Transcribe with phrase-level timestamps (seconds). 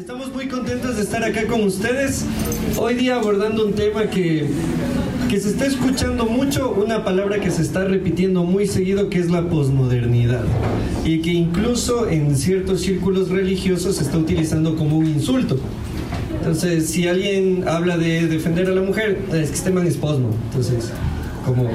[0.00, 2.24] Estamos muy contentos de estar acá con ustedes.
[2.78, 4.48] Hoy día abordando un tema que,
[5.28, 9.30] que se está escuchando mucho, una palabra que se está repitiendo muy seguido, que es
[9.30, 10.46] la posmodernidad.
[11.04, 15.58] Y que incluso en ciertos círculos religiosos se está utilizando como un insulto.
[16.38, 20.30] Entonces, si alguien habla de defender a la mujer, es que este man es posmo.
[20.48, 20.92] Entonces,
[21.54, 21.68] como,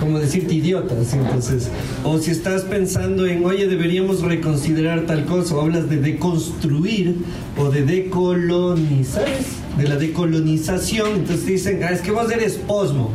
[0.00, 0.94] como decirte idiota.
[0.94, 1.68] Entonces,
[2.04, 7.16] o si estás pensando en, oye, deberíamos reconsiderar tal cosa, o hablas de deconstruir
[7.56, 9.28] o de decolonizar,
[9.76, 13.10] de la decolonización, entonces dicen, ah, es que vos eres posmo.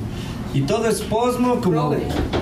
[0.53, 1.95] Y todo es posmo como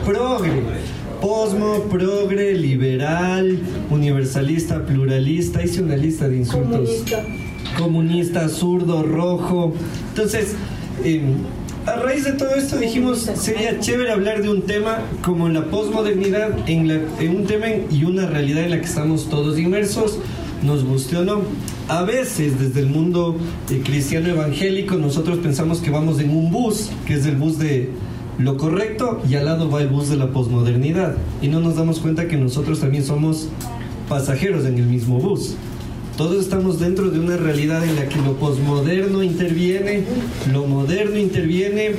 [0.05, 0.81] progre.
[1.21, 3.59] Posmo, progre, liberal,
[3.89, 5.63] universalista, pluralista.
[5.63, 6.89] Hice una lista de insultos.
[6.89, 7.25] Comunista,
[7.77, 9.73] Comunista zurdo, rojo.
[10.09, 10.55] Entonces,
[11.05, 11.21] eh,
[11.85, 16.51] a raíz de todo esto dijimos, sería chévere hablar de un tema como la posmodernidad,
[16.67, 16.91] en,
[17.35, 20.19] un tema y una realidad en la que estamos todos inmersos,
[20.61, 21.41] nos guste o no.
[21.87, 23.35] A veces desde el mundo
[23.69, 27.89] eh, cristiano evangélico nosotros pensamos que vamos en un bus, que es el bus de
[28.37, 31.15] lo correcto, y al lado va el bus de la posmodernidad.
[31.41, 33.49] Y no nos damos cuenta que nosotros también somos
[34.07, 35.55] pasajeros en el mismo bus.
[36.17, 40.03] Todos estamos dentro de una realidad en la que lo posmoderno interviene,
[40.51, 41.91] lo moderno interviene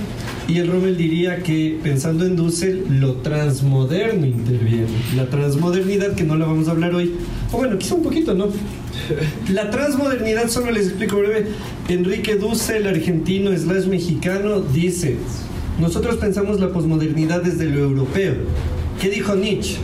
[0.47, 4.89] y el Rommel diría que pensando en Dussel, lo transmoderno interviene.
[5.17, 7.15] La transmodernidad, que no la vamos a hablar hoy,
[7.53, 8.49] o bueno, quizá un poquito, ¿no?
[9.51, 11.47] La transmodernidad, solo les explico breve,
[11.89, 15.17] Enrique Dussel, argentino, slash mexicano, dice,
[15.81, 18.35] nosotros pensamos la posmodernidad desde lo europeo.
[19.01, 19.79] ¿Qué dijo Nietzsche?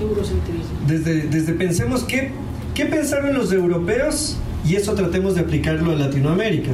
[0.86, 2.30] Desde, desde pensemos que
[2.78, 4.36] ¿Qué pensaron los europeos?
[4.64, 6.70] Y eso tratemos de aplicarlo a Latinoamérica.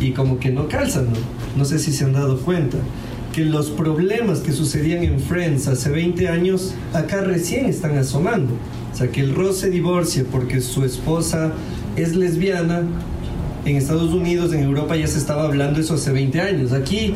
[0.00, 1.18] Y como que no calzan, ¿no?
[1.56, 2.78] No sé si se han dado cuenta.
[3.32, 8.54] Que los problemas que sucedían en Friends hace 20 años, acá recién están asomando.
[8.92, 11.52] O sea, que el Ross se divorcie porque su esposa
[11.94, 12.82] es lesbiana.
[13.64, 16.72] En Estados Unidos, en Europa ya se estaba hablando eso hace 20 años.
[16.72, 17.14] Aquí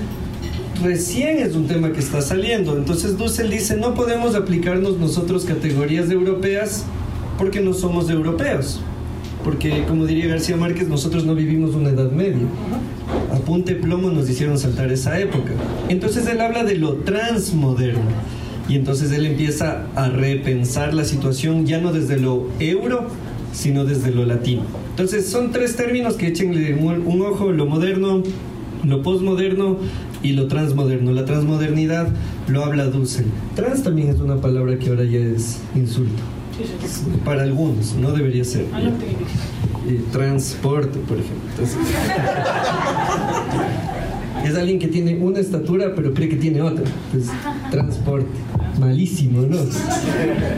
[0.84, 2.76] recién es un tema que está saliendo.
[2.76, 6.84] Entonces Dussel dice, no podemos aplicarnos nosotros categorías europeas
[7.40, 8.82] porque no somos europeos.
[9.42, 12.46] Porque, como diría García Márquez, nosotros no vivimos una edad media.
[13.32, 15.52] A punte plomo nos hicieron saltar esa época.
[15.88, 18.02] Entonces él habla de lo transmoderno.
[18.68, 23.06] Y entonces él empieza a repensar la situación ya no desde lo euro,
[23.54, 24.62] sino desde lo latino.
[24.90, 28.22] Entonces son tres términos que échenle un ojo, lo moderno,
[28.84, 29.78] lo posmoderno
[30.22, 31.12] y lo transmoderno.
[31.12, 32.08] La transmodernidad
[32.48, 33.24] lo habla Dussel.
[33.56, 36.22] Trans también es una palabra que ahora ya es insulto.
[37.24, 38.66] Para algunos, no debería ser.
[40.12, 41.64] transporte, por ejemplo.
[44.44, 46.84] es alguien que tiene una estatura pero cree que tiene otra.
[47.70, 48.28] transporte.
[48.78, 49.58] Malísimo, ¿no?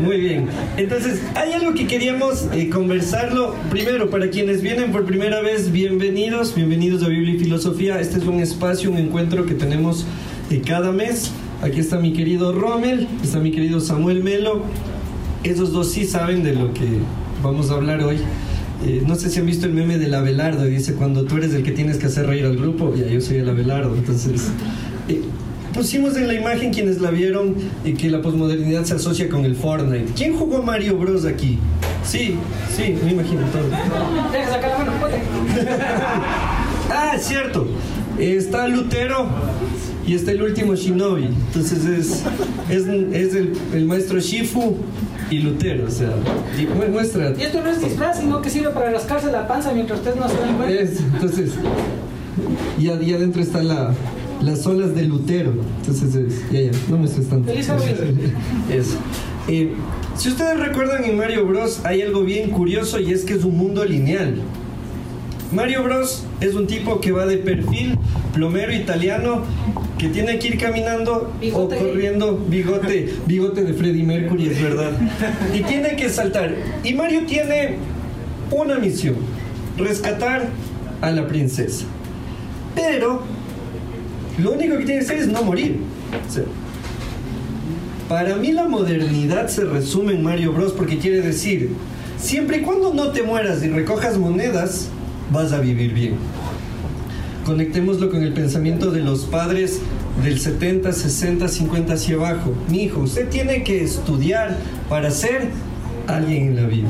[0.02, 0.46] Muy bien.
[0.76, 3.54] Entonces, hay algo que queríamos eh, conversarlo.
[3.70, 8.00] Primero, para quienes vienen por primera vez, bienvenidos, bienvenidos a Biblia y Filosofía.
[8.00, 10.06] Este es un espacio, un encuentro que tenemos
[10.50, 11.32] eh, cada mes.
[11.62, 14.62] Aquí está mi querido Rommel, está mi querido Samuel Melo,
[15.44, 16.86] esos dos sí saben de lo que
[17.42, 18.18] vamos a hablar hoy.
[18.84, 21.54] Eh, no sé si han visto el meme del Abelardo, y dice, cuando tú eres
[21.54, 23.94] el que tienes que hacer reír al grupo, ya yo soy el Abelardo.
[23.94, 24.48] Entonces,
[25.08, 25.22] eh,
[25.72, 27.54] pusimos en la imagen quienes la vieron
[27.84, 30.12] y que la posmodernidad se asocia con el Fortnite.
[30.16, 31.58] ¿Quién jugó Mario Bros aquí?
[32.04, 32.36] Sí,
[32.74, 33.68] sí, me imagino todo.
[36.90, 37.68] ah, cierto.
[38.18, 39.28] Está Lutero
[40.06, 41.24] y está el último Shinobi.
[41.24, 42.22] Entonces es,
[42.68, 44.76] es, es el, el maestro Shifu
[45.32, 46.10] y Lutero, o sea,
[46.90, 47.32] muestra.
[47.38, 50.28] Y esto no es disfraz, sino que sirve para rascarse la panza mientras ustedes no
[50.28, 50.90] se ven.
[51.14, 51.52] Entonces,
[52.78, 53.94] y, y adentro están la,
[54.42, 55.54] las olas de Lutero.
[55.80, 57.50] Entonces, ya, ya, no me estés tanto.
[58.70, 58.96] Eso.
[59.48, 59.72] Eh,
[60.16, 63.56] si ustedes recuerdan en Mario Bros, hay algo bien curioso y es que es un
[63.56, 64.36] mundo lineal.
[65.50, 67.98] Mario Bros es un tipo que va de perfil,
[68.32, 69.42] plomero italiano,
[70.02, 74.90] que tiene que ir caminando o corriendo, bigote, bigote de Freddie Mercury, es verdad.
[75.54, 76.56] Y tiene que saltar.
[76.82, 77.76] Y Mario tiene
[78.50, 79.14] una misión,
[79.78, 80.48] rescatar
[81.00, 81.84] a la princesa.
[82.74, 83.22] Pero
[84.38, 85.78] lo único que tiene que hacer es no morir.
[88.08, 91.70] para mí la modernidad se resume en Mario Bros porque quiere decir,
[92.18, 94.88] siempre y cuando no te mueras y recojas monedas,
[95.30, 96.16] vas a vivir bien.
[97.44, 99.80] Conectémoslo con el pensamiento de los padres
[100.22, 102.54] del 70, 60, 50 hacia abajo.
[102.68, 104.56] Mi hijo, usted tiene que estudiar
[104.88, 105.48] para ser
[106.06, 106.88] alguien en la vida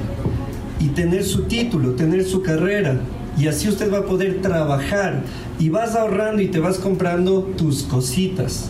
[0.78, 3.00] y tener su título, tener su carrera.
[3.38, 5.22] Y así usted va a poder trabajar
[5.58, 8.69] y vas ahorrando y te vas comprando tus cositas.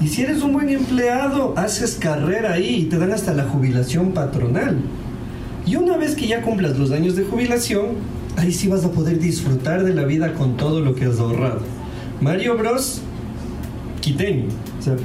[0.00, 4.12] Y si eres un buen empleado, haces carrera ahí y te dan hasta la jubilación
[4.12, 4.78] patronal.
[5.66, 7.96] Y una vez que ya cumplas los años de jubilación,
[8.36, 11.60] ahí sí vas a poder disfrutar de la vida con todo lo que has ahorrado.
[12.20, 13.00] Mario Bros,
[14.00, 14.44] quiteño.
[14.78, 14.96] O sea,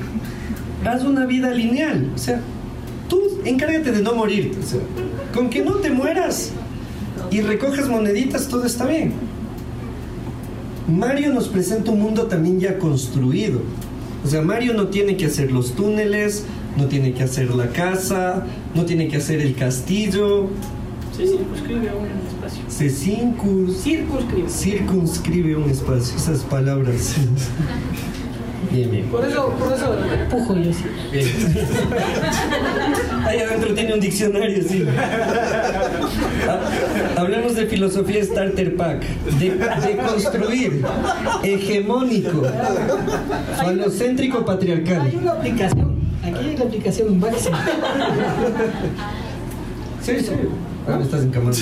[0.85, 2.11] haz una vida lineal.
[2.15, 2.41] O sea,
[3.07, 4.57] tú encárgate de no morirte.
[4.59, 4.79] O sea,
[5.33, 6.51] con que no te mueras
[7.31, 9.13] y recojas moneditas, todo está bien.
[10.87, 13.61] Mario nos presenta un mundo también ya construido.
[14.25, 16.45] O sea, Mario no tiene que hacer los túneles,
[16.77, 20.49] no tiene que hacer la casa, no tiene que hacer el castillo.
[21.19, 22.63] Se circunscribe un espacio.
[22.69, 24.49] Se circuns, Circunscribe.
[24.49, 26.15] circunscribe un espacio.
[26.15, 27.15] Esas palabras.
[28.71, 29.05] Bien, bien.
[29.05, 29.95] Por eso, por eso
[30.29, 30.83] pujo yo sí.
[31.11, 31.27] Bien.
[33.25, 34.85] Ahí adentro tiene un diccionario, sí.
[36.47, 39.01] Ha- Hablemos de filosofía Starter Pack,
[39.39, 40.85] de, de construir,
[41.41, 42.43] hegemónico,
[43.57, 45.11] falocéntrico Hay patriarcal.
[45.19, 45.95] una aplicación.
[46.23, 47.65] Aquí hay la aplicación máxima.
[50.01, 50.31] Sí, sí.
[50.87, 51.57] Ah, me estás encamando.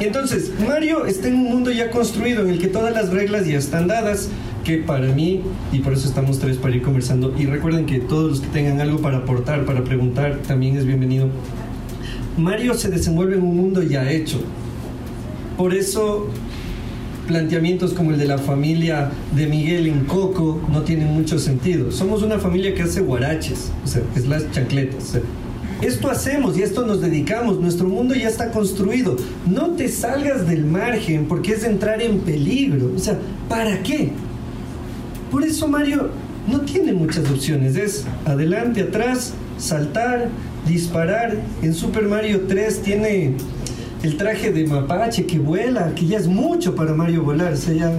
[0.00, 3.58] Entonces, Mario está en un mundo ya construido en el que todas las reglas ya
[3.58, 4.28] están dadas,
[4.64, 5.42] que para mí,
[5.72, 8.80] y por eso estamos tres para ir conversando, y recuerden que todos los que tengan
[8.80, 11.28] algo para aportar, para preguntar, también es bienvenido.
[12.36, 14.40] Mario se desenvuelve en un mundo ya hecho.
[15.56, 16.28] Por eso
[17.26, 21.92] planteamientos como el de la familia de Miguel en Coco no tienen mucho sentido.
[21.92, 25.04] Somos una familia que hace guaraches, o sea, es las chancletas.
[25.04, 25.20] o sea,
[25.82, 29.16] esto hacemos y esto nos dedicamos, nuestro mundo ya está construido.
[29.46, 32.92] No te salgas del margen porque es entrar en peligro.
[32.94, 33.18] O sea,
[33.48, 34.12] ¿para qué?
[35.30, 36.10] Por eso Mario
[36.46, 37.76] no tiene muchas opciones.
[37.76, 40.28] Es adelante, atrás, saltar,
[40.68, 41.36] disparar.
[41.62, 43.34] En Super Mario 3 tiene
[44.04, 47.54] el traje de mapache que vuela, que ya es mucho para Mario volar.
[47.54, 47.92] Ya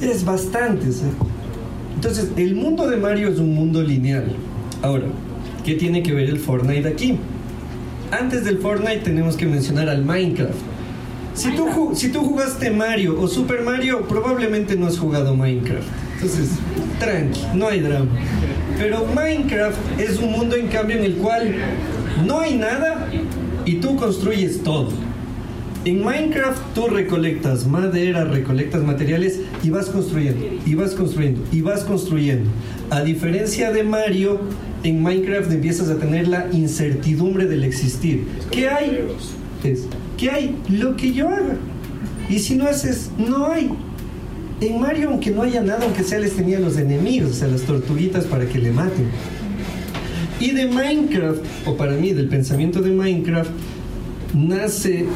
[0.00, 0.86] es bastante.
[1.96, 4.36] Entonces, el mundo de Mario es un mundo lineal.
[4.82, 5.06] Ahora,
[5.64, 7.18] ¿qué tiene que ver el Fortnite aquí?
[8.10, 10.54] Antes del Fortnite tenemos que mencionar al Minecraft.
[11.34, 15.86] Si tú, si tú jugaste Mario o Super Mario, probablemente no has jugado Minecraft.
[16.14, 16.50] Entonces,
[16.98, 18.10] tranqui, no hay drama.
[18.76, 21.54] Pero Minecraft es un mundo en cambio en el cual
[22.26, 23.08] no hay nada
[23.64, 24.88] y tú construyes todo.
[25.84, 31.84] En Minecraft tú recolectas madera, recolectas materiales y vas construyendo, y vas construyendo, y vas
[31.84, 32.50] construyendo.
[32.90, 34.40] A diferencia de Mario,
[34.82, 38.26] en Minecraft empiezas a tener la incertidumbre del existir.
[38.50, 39.06] ¿Qué hay?
[39.64, 39.86] Es,
[40.16, 40.56] ¿qué hay?
[40.68, 41.56] Lo que yo haga.
[42.28, 43.70] Y si no haces, no hay.
[44.60, 47.62] En Mario, aunque no haya nada, aunque sea les tenía los enemigos, o sea, las
[47.62, 49.08] tortuguitas para que le maten.
[50.38, 53.50] Y de Minecraft, o para mí, del pensamiento de Minecraft,
[54.34, 55.06] nace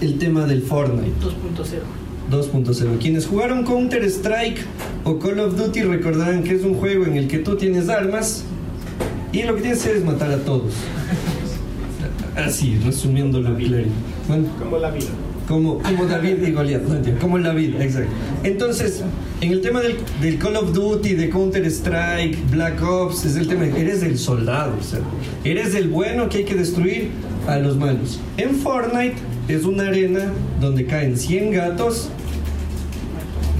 [0.00, 2.02] el tema del Fortnite 2.0.
[2.30, 2.98] 2.0.
[2.98, 4.60] Quienes jugaron Counter Strike
[5.04, 8.44] o Call of Duty recordarán que es un juego en el que tú tienes armas
[9.34, 10.72] y lo que tienes que hacer es matar a todos.
[12.36, 13.84] Así, resumiéndolo claro.
[14.28, 15.06] Bueno, Como la vida.
[15.46, 18.10] como, como David y Goliath, no como la vida, exacto.
[18.42, 19.02] Entonces,
[19.40, 23.46] en el tema del, del Call of Duty, de Counter Strike, Black Ops, es el
[23.46, 25.00] tema, eres el soldado, o sea,
[25.44, 27.10] eres el bueno que hay que destruir
[27.46, 28.20] a los malos.
[28.36, 29.16] En Fortnite
[29.48, 32.08] es una arena donde caen 100 gatos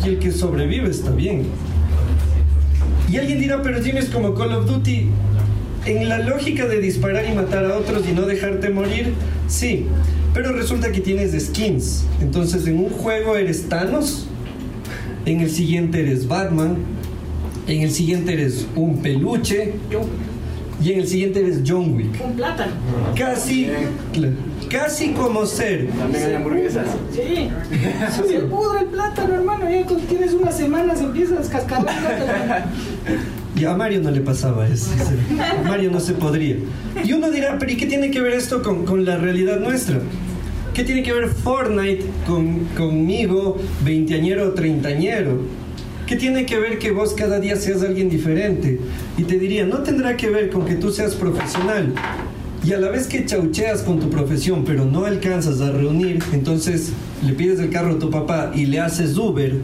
[0.04, 1.44] y el que sobrevive está bien.
[3.10, 5.08] Y alguien dirá, pero Jimmy es como Call of Duty.
[5.86, 9.12] En la lógica de disparar y matar a otros y no dejarte morir,
[9.48, 9.86] sí.
[10.32, 12.04] Pero resulta que tienes skins.
[12.20, 14.26] Entonces en un juego eres Thanos,
[15.26, 16.76] en el siguiente eres Batman,
[17.66, 19.74] en el siguiente eres un peluche
[20.82, 22.20] y en el siguiente eres John Wick.
[22.24, 22.72] un plátano.
[23.16, 23.70] Casi,
[24.68, 26.88] casi como ser También hay hamburguesas.
[27.12, 27.48] Sí.
[28.26, 29.70] Se pudre el plátano, hermano.
[29.70, 32.66] Ya cuando tienes unas semanas empiezas a descascarar el plátano.
[33.56, 34.90] Y a Mario no le pasaba eso.
[35.64, 36.56] Mario no se podría.
[37.04, 40.00] Y uno dirá, pero ¿y qué tiene que ver esto con, con la realidad nuestra?
[40.74, 45.38] ¿Qué tiene que ver Fortnite con, conmigo, veinteañero o treintañero?
[46.04, 48.80] ¿Qué tiene que ver que vos cada día seas alguien diferente?
[49.16, 51.94] Y te diría, no tendrá que ver con que tú seas profesional.
[52.64, 56.92] Y a la vez que chaucheas con tu profesión, pero no alcanzas a reunir, entonces
[57.24, 59.54] le pides el carro a tu papá y le haces Uber,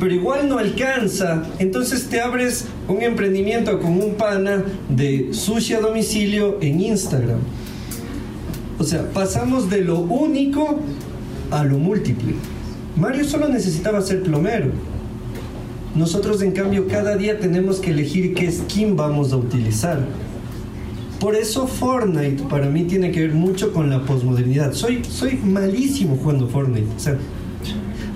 [0.00, 5.80] pero igual no alcanza, entonces te abres un emprendimiento con un pana de sushi a
[5.80, 7.38] domicilio en Instagram.
[8.78, 10.80] O sea, pasamos de lo único
[11.50, 12.34] a lo múltiple.
[12.96, 14.70] Mario solo necesitaba ser plomero.
[15.94, 20.00] Nosotros, en cambio, cada día tenemos que elegir qué skin vamos a utilizar.
[21.20, 24.72] Por eso Fortnite para mí tiene que ver mucho con la posmodernidad.
[24.72, 26.88] Soy, soy malísimo jugando Fortnite.
[26.96, 27.16] O sea,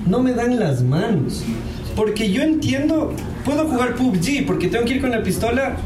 [0.09, 1.45] no me dan las manos.
[1.95, 3.13] Porque yo entiendo,
[3.45, 5.77] puedo jugar PUBG porque tengo que ir con la pistola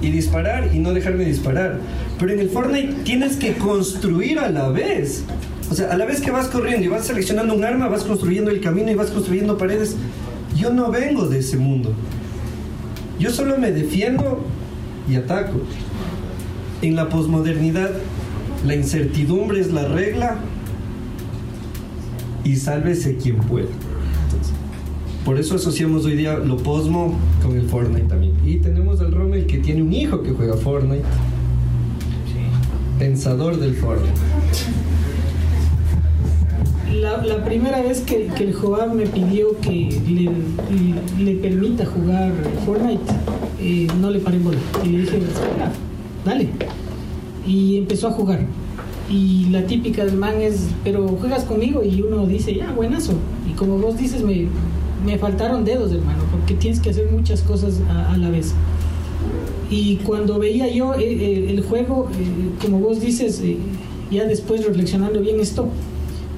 [0.00, 1.78] y disparar y no dejarme disparar.
[2.18, 5.24] Pero en el Fortnite tienes que construir a la vez.
[5.70, 8.50] O sea, a la vez que vas corriendo y vas seleccionando un arma, vas construyendo
[8.50, 9.96] el camino y vas construyendo paredes.
[10.56, 11.94] Yo no vengo de ese mundo.
[13.18, 14.44] Yo solo me defiendo
[15.08, 15.62] y ataco.
[16.82, 17.90] En la posmodernidad,
[18.66, 20.38] la incertidumbre es la regla
[22.44, 23.68] y sálvese quien pueda.
[25.24, 28.34] Por eso asociamos hoy día lo posmo con el Fortnite también.
[28.44, 31.04] Y tenemos al Rommel que tiene un hijo que juega Fortnite.
[32.98, 34.12] Pensador del Fortnite.
[37.00, 39.88] La, primera vez que, el Joab me pidió que
[41.18, 42.32] le, permita jugar
[42.66, 43.02] Fortnite,
[43.60, 44.58] eh, no le paré bola.
[44.84, 45.20] Y le dije,
[46.24, 46.48] dale.
[47.46, 48.40] Y empezó a jugar.
[49.10, 53.14] Y la típica del man es, pero juegas conmigo y uno dice, ya, buenazo.
[53.50, 54.46] Y como vos dices, me,
[55.04, 58.52] me faltaron dedos, hermano, porque tienes que hacer muchas cosas a, la vez.
[59.70, 63.42] Y cuando veía yo eh, eh, el, juego, eh, como vos dices,
[64.10, 65.68] ya después reflexionando bien esto,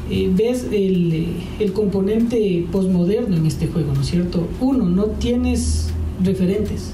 [0.09, 1.27] ves el,
[1.59, 4.47] el componente posmoderno en este juego, ¿no es cierto?
[4.61, 5.89] Uno, no tienes
[6.23, 6.93] referentes.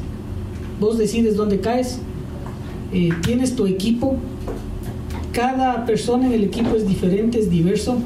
[0.81, 1.99] Vos decides dónde caes,
[3.23, 4.17] tienes tu equipo,
[5.33, 7.99] cada persona en el equipo es diferente, es diverso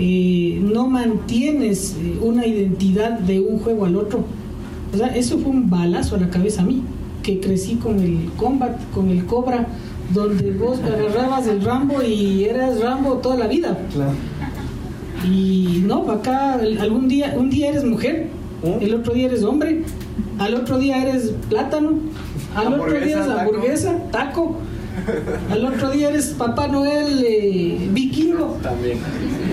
[0.00, 4.24] eh, no mantienes eh, una identidad de un juego al otro.
[4.94, 6.82] O sea, eso fue un balazo a la cabeza a mí,
[7.22, 9.66] que crecí con el Combat, con el Cobra,
[10.14, 13.76] donde vos agarrabas el Rambo y eras Rambo toda la vida.
[15.26, 18.28] Y no, acá algún día, un día eres mujer,
[18.62, 18.78] ¿Eh?
[18.80, 19.82] el otro día eres hombre,
[20.38, 21.94] al otro día eres plátano,
[22.54, 24.58] al otro día eres hamburguesa, taco
[25.50, 28.58] al otro día eres Papá Noel eh, vikingo.
[28.62, 28.98] También.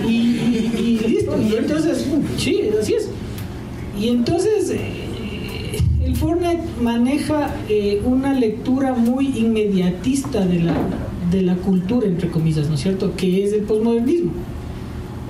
[0.06, 1.36] Y, listo.
[1.40, 3.08] Y entonces, sí, así es.
[3.98, 10.74] Y entonces, eh, el Fortnite maneja eh, una lectura muy inmediatista de la,
[11.30, 13.14] de la cultura, entre comillas, ¿no es cierto?
[13.16, 14.32] Que es el posmodernismo.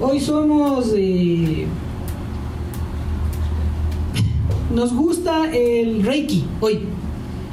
[0.01, 0.93] Hoy somos.
[4.75, 6.81] nos gusta el Reiki, hoy.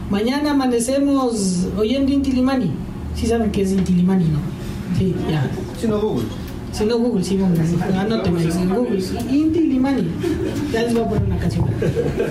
[0.09, 2.71] Mañana amanecemos oyendo Intilimani.
[3.15, 4.39] Sí saben que es Intilimani, ¿no?
[4.97, 5.49] Sí, ya.
[5.79, 6.25] Si no Google.
[6.71, 7.55] Si no Google, sí, bueno,
[7.99, 8.99] anótenme en Google.
[9.31, 10.07] Intilimani.
[10.71, 11.65] Ya les voy a poner una canción.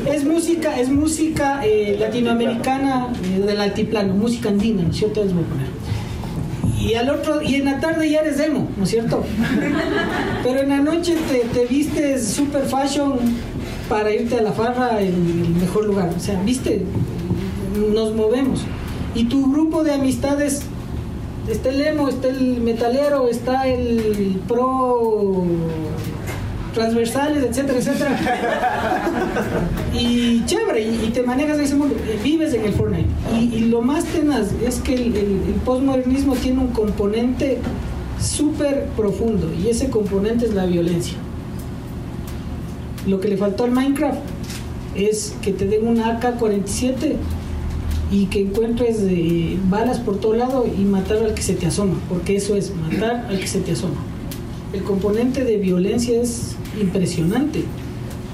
[0.07, 5.23] Es música, es música eh, latinoamericana eh, del altiplano, música andina, ¿no es cierto?
[5.23, 5.67] Les voy a poner.
[6.81, 9.25] Y al otro, y en la tarde ya eres emo, ¿no es cierto?
[10.43, 13.21] Pero en la noche te, te vistes super fashion
[13.89, 16.11] para irte a la farra en el mejor lugar.
[16.17, 16.85] O sea, viste,
[17.77, 18.61] nos movemos.
[19.15, 20.63] Y tu grupo de amistades,
[21.49, 25.45] está el emo, está el metalero, está el pro
[26.73, 28.19] transversales, etcétera, etcétera.
[29.95, 33.09] y chévere, y, te manejas en ese mundo, vives en el Fortnite.
[33.39, 37.59] Y, lo más tenaz es que el, el, el postmodernismo tiene un componente
[38.21, 41.19] súper profundo, y ese componente es la violencia.
[43.07, 44.21] Lo que le faltó al Minecraft
[44.95, 47.17] es que te den una AK-47
[48.13, 51.95] y que encuentres eh, balas por todo lado y matar al que se te asoma,
[52.11, 53.97] porque eso es matar al que se te asoma.
[54.75, 57.65] El componente de violencia es impresionante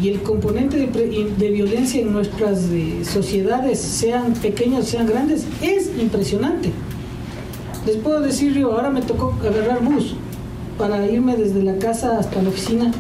[0.03, 5.91] y el componente de, violencia en nuestras eh, sociedades, sean pequeñas o sean grandes, es
[5.99, 6.71] impresionante.
[7.87, 10.15] Les puedo decir yo, ahora me tocó agarrar bus
[10.77, 12.91] para irme desde la casa hasta la oficina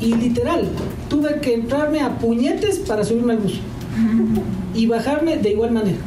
[0.00, 0.68] y literal,
[1.08, 3.60] tuve que entrarme a puñetes para subirme al bus
[4.76, 5.98] y bajarme de igual manera.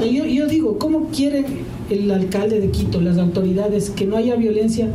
[0.00, 1.44] yo, yo digo, ¿cómo quiere
[1.90, 4.88] el alcalde de Quito, las autoridades, que no haya violencia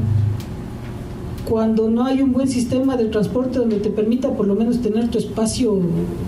[1.50, 5.08] cuando no hay un buen sistema de transporte donde te permita por lo menos tener
[5.10, 5.80] tu espacio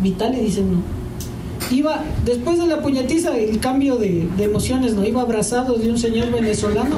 [0.01, 0.35] vital?
[0.35, 0.99] Y dicen, no
[1.71, 5.05] iba, después de la puñetiza, el cambio de, emociones, ¿no?
[5.05, 6.97] Iba abrazado de un señor venezolano,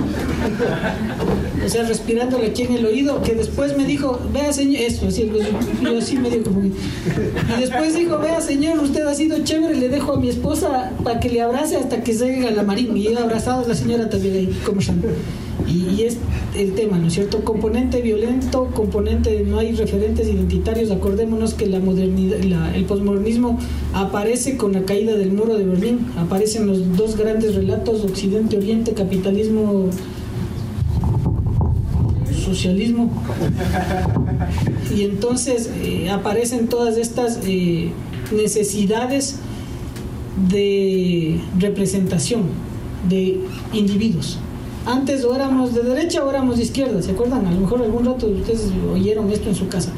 [1.64, 5.30] o sea, respirándole aquí en el oído, que después me dijo, vea señor, eso, así,
[5.30, 10.20] yo medio como y después dijo, vea señor, usted ha sido chévere, le dejo a
[10.20, 13.68] mi esposa para que le abrace hasta que llegue a la marina, y iba abrazado
[13.68, 15.08] la señora también ahí, conversando.
[15.68, 16.18] Y, es
[16.58, 17.44] el tema, ¿no es cierto?
[17.44, 20.90] Componente violento, componente no hay referentes identitarios.
[20.90, 23.60] Acordémonos que la modernidad, el posmodernismo
[23.94, 26.08] aparece con la caída del muro de Berlín.
[26.18, 29.90] Aparecen los dos grandes relatos, Occidente-Oriente, capitalismo
[32.54, 33.10] socialismo.
[34.96, 37.92] Y entonces eh, aparecen todas estas eh,
[38.32, 39.38] necesidades
[40.50, 42.44] de representación
[43.08, 43.40] de
[43.74, 44.38] individuos.
[44.86, 47.46] Antes o éramos de derecha o éramos de izquierda, ¿se acuerdan?
[47.46, 49.92] A lo mejor algún rato ustedes oyeron esto en su casa.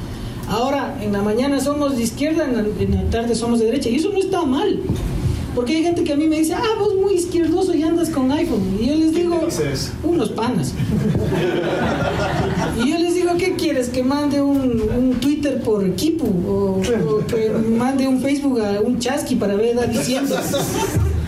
[0.50, 3.90] Ahora, en la mañana somos de izquierda, en la, tarde somos de derecha.
[3.90, 4.80] Y eso no está mal.
[5.56, 8.32] Porque hay gente que a mí me dice, ah, vos muy izquierdoso y andas con
[8.32, 8.78] iPhone.
[8.80, 9.40] Y yo les digo,
[10.04, 10.74] unos panas.
[12.84, 13.90] y yo les digo, ¿qué quieres?
[13.90, 16.26] ¿Que mande un, Twitter por equipo?
[16.26, 16.82] O,
[17.28, 20.36] que mande un Facebook a un chasqui para ver diciendo.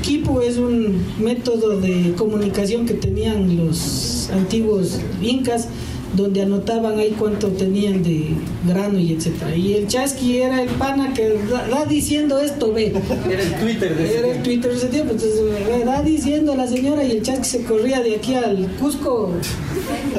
[0.02, 5.68] Kipu es un método de comunicación que tenían los antiguos incas
[6.16, 8.30] donde anotaban ahí cuánto tenían de
[8.66, 9.56] grano y etcétera.
[9.56, 11.38] Y el chasqui era el pana que
[11.72, 12.94] va diciendo esto, ve.
[13.30, 15.12] Era el Twitter de ese Era el Twitter de ese tiempo.
[15.14, 15.42] Entonces
[15.88, 19.32] va diciendo la señora y el chasqui se corría de aquí al Cusco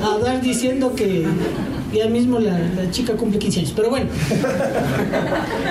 [0.02, 1.26] a dar diciendo que
[1.92, 3.72] ya mismo la, chica cumple 15 años.
[3.74, 4.08] Pero bueno.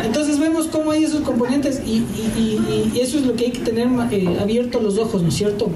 [0.03, 2.03] Entonces vemos cómo hay esos componentes y,
[2.99, 5.69] eso es lo que hay que tener eh, abiertos los ojos, ¿no es cierto?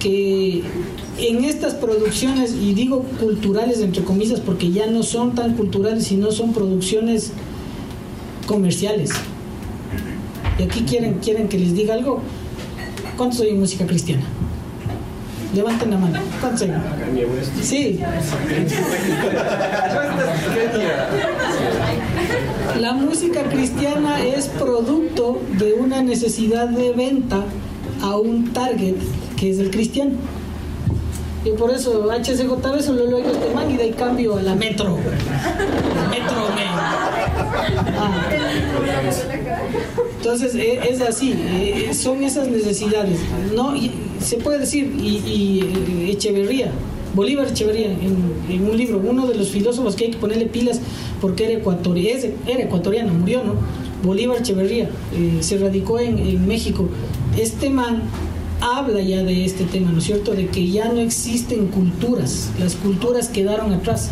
[0.00, 0.64] Que
[1.18, 6.32] en estas producciones, y digo culturales entre comillas, porque ya no son tan culturales, sino
[6.32, 7.32] son producciones
[8.46, 9.10] comerciales.
[10.58, 12.20] Y aquí quieren, quieren que les diga algo.
[13.16, 14.22] ¿Cuántos oyen música cristiana?
[15.54, 16.18] Levanten la mano.
[16.40, 16.80] ¿Cuántos oyen?
[17.62, 18.00] Sí.
[22.80, 27.44] La música cristiana es producto de una necesidad de venta
[28.00, 28.96] a un target
[29.40, 30.12] que es el cristiano.
[31.44, 34.54] Y por eso HCJB solo lo oigo este man y de ahí cambio a la
[34.54, 34.98] Metro.
[36.10, 36.36] Metro
[37.98, 38.28] ah.
[40.18, 43.18] Entonces e, es así, e, son esas necesidades.
[43.54, 43.72] No,
[44.20, 46.70] se puede decir, y, eh, Echeverría,
[47.14, 50.82] Bolívar Echeverría, en, un libro, uno de los filósofos que hay que ponerle pilas
[51.22, 53.54] porque era ecuatoriano, era ecuatoriano, murió, ¿no?
[54.04, 56.86] Bolívar Echeverría, eh, se radicó en, en México.
[57.38, 58.02] Este man
[58.60, 60.32] habla ya de este tema, ¿no es cierto?
[60.32, 64.10] De que ya no existen culturas, las culturas quedaron atrás.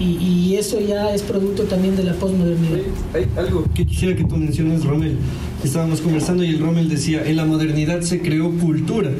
[0.00, 2.78] Y, eso ya es producto también de la posmodernidad.
[3.14, 5.16] Hay algo que quisiera que tú menciones, Rommel.
[5.64, 9.10] Estábamos conversando y el Rommel decía, en la modernidad se creó cultura.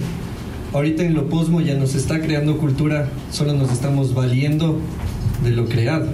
[0.73, 4.79] Ahorita en lo posmo ya nos está creando cultura, solo nos estamos valiendo
[5.43, 6.11] de lo creado.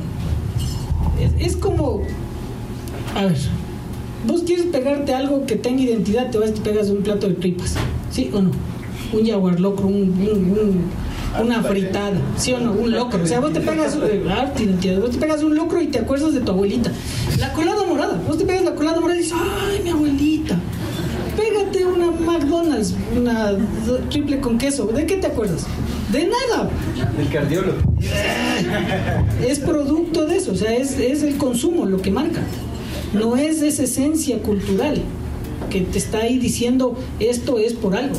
[1.20, 2.00] Es, es como,
[3.14, 3.36] a ver,
[4.26, 7.34] vos quieres pegarte algo que tenga identidad, te vas y te pegas un plato de
[7.34, 7.74] tripas.
[8.10, 8.50] ¿Sí o no?
[9.12, 10.90] Un jaguar locro, un,
[11.40, 12.72] una fritada, ¿sí o no?
[12.72, 13.22] Un locro.
[13.22, 16.40] O sea, vos te pegas, eh, vos te pegas un locro y te acuerdas de
[16.40, 16.90] tu abuelita.
[17.38, 20.58] La colada morada, vos te pegas la colada morada y dices, ¡ay, mi abuelita!
[21.36, 23.56] Pégate una McDonald's, una
[24.08, 24.86] triple con queso.
[24.86, 25.66] ¿De qué te acuerdas?
[26.12, 26.70] De nada.
[27.16, 27.78] Del cardiólogo.
[29.44, 32.40] Es producto de eso, o sea, es, es el consumo lo que marca.
[33.14, 35.00] No es esa esencia cultural
[35.70, 38.16] que te está ahí diciendo esto es por algo.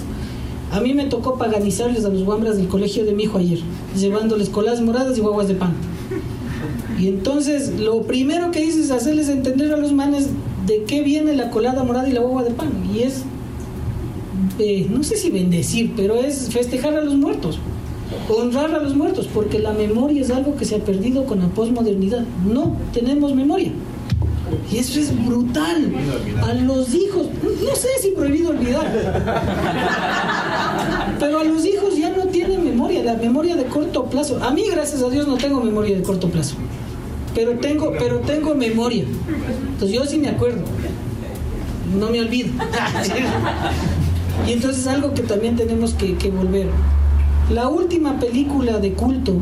[0.71, 3.59] A mí me tocó paganizarles a los guambras del colegio de mi hijo ayer,
[3.97, 5.73] llevándoles colas moradas y guaguas de pan.
[6.99, 10.29] Y entonces lo primero que hice es hacerles entender a los manes
[10.65, 12.69] de qué viene la colada morada y la guagua de pan.
[12.93, 13.23] Y es,
[14.59, 17.59] eh, no sé si bendecir, pero es festejar a los muertos,
[18.29, 21.47] honrar a los muertos, porque la memoria es algo que se ha perdido con la
[21.49, 22.23] posmodernidad.
[22.45, 23.71] No tenemos memoria.
[24.71, 25.93] Y eso es brutal.
[26.43, 28.91] A los hijos, no sé si prohibido olvidar,
[31.19, 34.43] pero a los hijos ya no tienen memoria, la memoria de corto plazo.
[34.43, 36.55] A mí, gracias a Dios, no tengo memoria de corto plazo,
[37.33, 39.05] pero tengo, pero tengo memoria.
[39.69, 40.63] Entonces yo sí me acuerdo,
[41.97, 42.49] no me olvido.
[44.47, 46.67] y entonces es algo que también tenemos que, que volver.
[47.51, 49.35] La última película de culto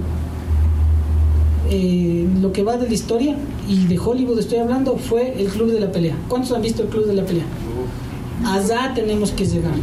[1.69, 5.71] eh, lo que va de la historia y de Hollywood estoy hablando fue el Club
[5.71, 6.15] de la Pelea.
[6.27, 7.45] ¿Cuántos han visto el Club de la Pelea?
[8.45, 9.73] Allá tenemos que llegar.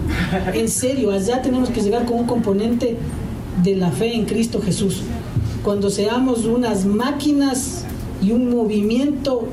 [0.52, 2.96] En serio, allá tenemos que llegar con un componente
[3.62, 5.02] de la fe en Cristo Jesús.
[5.64, 7.84] Cuando seamos unas máquinas
[8.22, 9.44] y un movimiento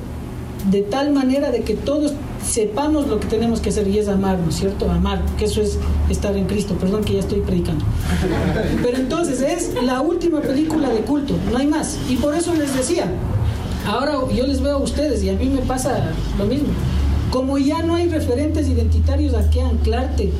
[0.70, 2.14] de tal manera de que todos
[2.46, 4.90] sepamos lo que tenemos que hacer y es amar, ¿no es cierto?
[4.90, 5.78] Amar, que eso es
[6.10, 6.76] estar en Cristo.
[6.76, 7.86] Perdón que ya estoy predicando.
[8.84, 11.98] Pero entonces es la última película de culto, no hay más.
[12.10, 13.10] Y por eso les decía,
[13.88, 16.68] ahora yo les veo a ustedes y a mí me pasa lo mismo.
[17.32, 20.32] Como ya no hay referentes identitarios a qué anclarte,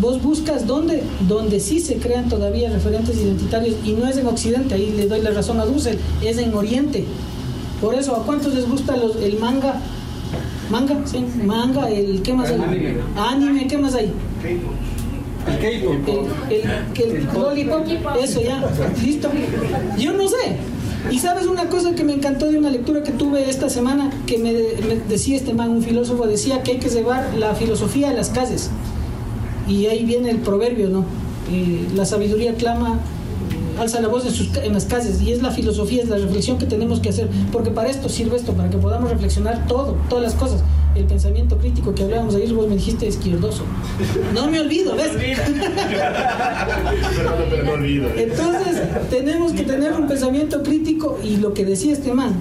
[0.00, 4.74] vos buscas dónde, donde sí se crean todavía referentes identitarios y no es en Occidente,
[4.74, 7.04] ahí le doy la razón a Dussel, es en Oriente.
[7.80, 9.80] Por eso, ¿a cuántos les gusta los, el manga
[10.70, 12.98] Manga, sí, manga, el ¿qué más hay?
[13.16, 14.12] Anime, ¿qué más hay?
[14.44, 16.26] El K-pop.
[16.50, 17.86] El, el, lollipop,
[18.20, 18.68] eso ya,
[19.00, 19.28] listo.
[19.96, 20.56] Yo no sé.
[21.10, 24.38] Y sabes una cosa que me encantó de una lectura que tuve esta semana, que
[24.38, 24.52] me,
[25.08, 28.70] decía este man, un filósofo, decía que hay que llevar la filosofía a las calles.
[29.68, 31.04] Y ahí viene el proverbio, ¿no?
[31.50, 32.98] Eh, la sabiduría clama
[33.78, 36.58] alza la voz en, sus, en las calles y es la filosofía, es la reflexión
[36.58, 40.24] que tenemos que hacer, porque para esto sirve esto, para que podamos reflexionar todo, todas
[40.24, 40.62] las cosas.
[40.96, 43.64] El pensamiento crítico que hablábamos ayer, vos me dijiste izquierdoso.
[44.32, 45.10] No me olvido, ¿ves?
[47.50, 48.08] pero no olvido.
[48.16, 52.40] Entonces, tenemos que tener un pensamiento crítico y lo que decía este man,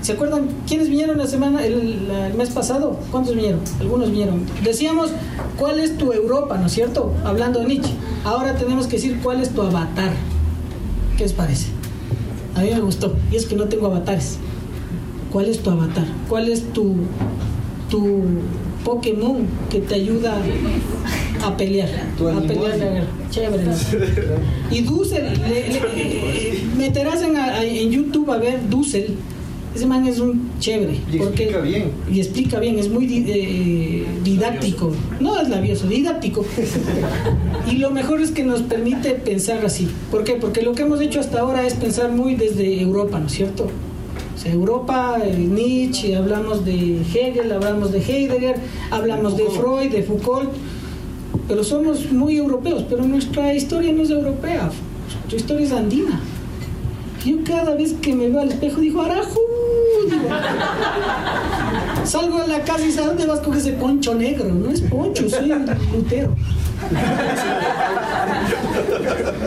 [0.00, 2.98] ¿Se acuerdan quiénes vinieron la semana, el, el, mes pasado?
[3.10, 3.60] ¿Cuántos vinieron?
[3.80, 4.46] Algunos vinieron.
[4.62, 5.10] Decíamos,
[5.58, 7.12] ¿cuál es tu Europa, no es cierto?
[7.24, 7.92] Hablando de Nietzsche.
[8.24, 10.12] Ahora tenemos que decir, ¿cuál es tu avatar?
[11.16, 11.66] ¿Qué les parece?
[12.54, 13.16] A mí me gustó.
[13.32, 14.38] Y es que no tengo avatares.
[15.32, 16.06] ¿Cuál es tu avatar?
[16.28, 16.94] ¿Cuál es tu,
[17.88, 18.22] tu
[18.84, 20.40] Pokémon que te ayuda
[21.44, 21.88] a pelear?
[21.88, 23.06] A pelear la guerra.
[23.30, 23.64] Chévere.
[23.64, 23.72] ¿no?
[24.70, 29.16] Y Dussel, le, le, meterás en, en YouTube a ver Dussel
[29.74, 30.94] ese man es un chévere.
[31.12, 31.92] Y porque, explica bien.
[32.10, 34.92] Y explica bien, es muy eh, didáctico.
[35.20, 36.44] No es labioso, didáctico.
[37.70, 39.88] y lo mejor es que nos permite pensar así.
[40.10, 40.34] ¿Por qué?
[40.34, 43.70] Porque lo que hemos hecho hasta ahora es pensar muy desde Europa, ¿no es cierto?
[44.38, 48.54] O sea, Europa, Nietzsche, hablamos de Hegel, hablamos de Heidegger,
[48.88, 50.50] hablamos de Freud, de Foucault,
[51.48, 54.70] pero somos muy europeos, pero nuestra historia no es europea,
[55.16, 56.20] nuestra historia es andina.
[57.24, 59.40] Yo cada vez que me veo al espejo digo, Arajú,
[60.10, 60.28] digo,
[62.04, 64.46] salgo a la casa y ¿sabes dónde vas con ese poncho negro?
[64.46, 66.34] No es poncho, soy un lutero.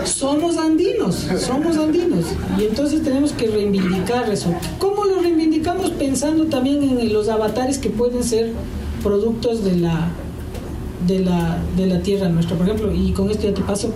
[0.04, 2.26] somos andinos, somos andinos.
[2.60, 4.54] Y entonces tenemos que reivindicar eso.
[4.78, 5.92] ¿Cómo lo reivindicamos?
[5.92, 8.52] Pensando también en los avatares que pueden ser
[9.02, 10.10] productos de la,
[11.08, 12.58] de la, de la tierra nuestra.
[12.58, 13.94] Por ejemplo, y con esto ya te paso,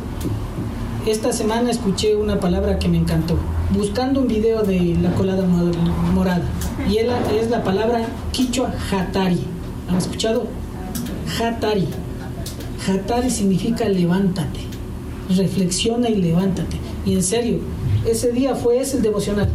[1.05, 3.37] esta semana escuché una palabra que me encantó,
[3.71, 6.45] buscando un video de la colada morada.
[6.89, 9.39] Y es la palabra quichua hatari.
[9.87, 10.47] ¿Han escuchado?
[11.39, 11.87] Hatari.
[12.87, 14.61] Hatari significa levántate,
[15.29, 16.77] reflexiona y levántate.
[17.05, 17.59] Y en serio,
[18.05, 19.49] ese día fue ese el devocional.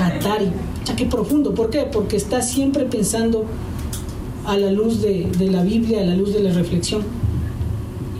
[0.00, 0.50] Hatari.
[0.84, 1.52] Ya qué profundo.
[1.54, 1.88] ¿Por qué?
[1.90, 3.44] Porque está siempre pensando
[4.46, 7.02] a la luz de, de la Biblia, a la luz de la reflexión.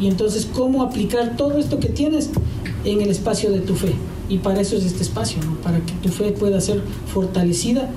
[0.01, 2.31] Y entonces, ¿cómo aplicar todo esto que tienes
[2.85, 3.95] en el espacio de tu fe?
[4.29, 7.91] Y para eso es este espacio, para que tu fe pueda ser fortalecida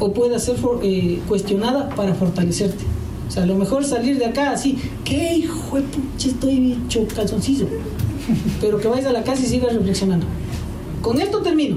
[0.00, 2.84] o pueda ser eh, cuestionada para fortalecerte.
[3.28, 7.06] O sea, a lo mejor salir de acá así, ¿qué hijo de pucha estoy hecho
[7.14, 7.66] calzoncillo?
[8.60, 10.26] Pero que vayas a la casa y sigas reflexionando.
[11.02, 11.76] Con esto termino.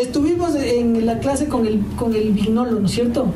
[0.00, 3.26] Estuvimos en la clase con el, con el Vignolo, ¿no es cierto?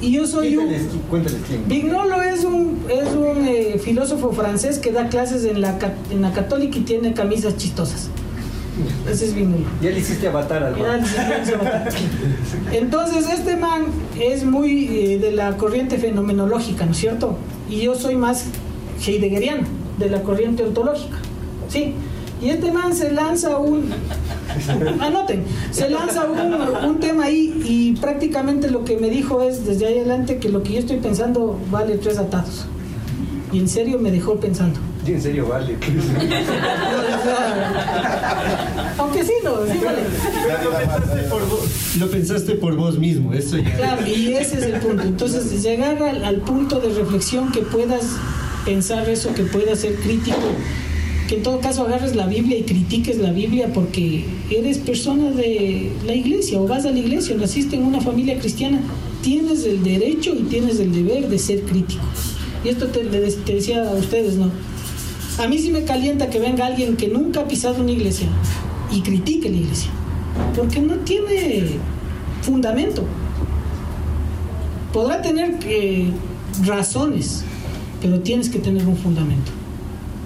[0.00, 0.98] Y yo soy cuéntales, un...
[1.00, 1.68] Cuéntales quién.
[1.68, 5.78] Vignolo es un, es un eh, filósofo francés que da clases en la,
[6.10, 8.08] en la católica y tiene camisas chistosas.
[9.10, 9.64] Ese es Vignolo.
[9.82, 11.00] Ya le hiciste avatar al man.
[12.72, 13.86] Entonces, este man
[14.20, 17.36] es muy eh, de la corriente fenomenológica, ¿no es cierto?
[17.68, 18.44] Y yo soy más
[19.04, 19.66] heideggeriano,
[19.98, 21.16] de la corriente ontológica.
[21.68, 21.94] ¿Sí?
[22.40, 23.90] Y este man se lanza un,
[25.00, 26.38] anoten, se lanza un,
[26.88, 30.62] un, tema ahí y prácticamente lo que me dijo es desde ahí adelante que lo
[30.62, 32.66] que yo estoy pensando vale tres atados.
[33.52, 34.78] Y en serio me dejó pensando.
[35.06, 35.74] Y en serio vale.
[38.98, 40.02] Aunque sí, no, sí vale.
[41.98, 43.74] Lo pensaste por vos mismo, eso ya.
[43.74, 45.02] Claro, y ese es el punto.
[45.02, 48.04] Entonces, llegar al, al punto de reflexión que puedas
[48.64, 50.36] pensar eso, que puedas ser crítico
[51.28, 55.90] que en todo caso agarres la Biblia y critiques la Biblia porque eres persona de
[56.06, 58.80] la iglesia o vas a la iglesia o naciste en una familia cristiana,
[59.22, 62.02] tienes el derecho y tienes el deber de ser crítico.
[62.64, 64.50] Y esto te, decía a ustedes, ¿no?
[65.38, 68.28] A mí sí me calienta que venga alguien que nunca ha pisado una iglesia
[68.90, 69.90] y critique la iglesia,
[70.56, 71.66] porque no tiene
[72.40, 73.04] fundamento.
[74.94, 76.06] Podrá tener eh,
[76.64, 77.44] razones,
[78.00, 79.57] pero tienes que tener un fundamento.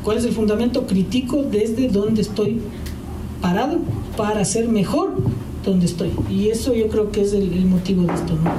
[0.04, 0.86] ¿Cuál es el fundamento?
[0.86, 2.60] crítico desde donde estoy
[3.40, 3.78] parado
[4.16, 5.14] para ser mejor
[5.64, 6.10] donde estoy.
[6.30, 8.50] Y eso yo creo que es el, el motivo de esto, ¿no?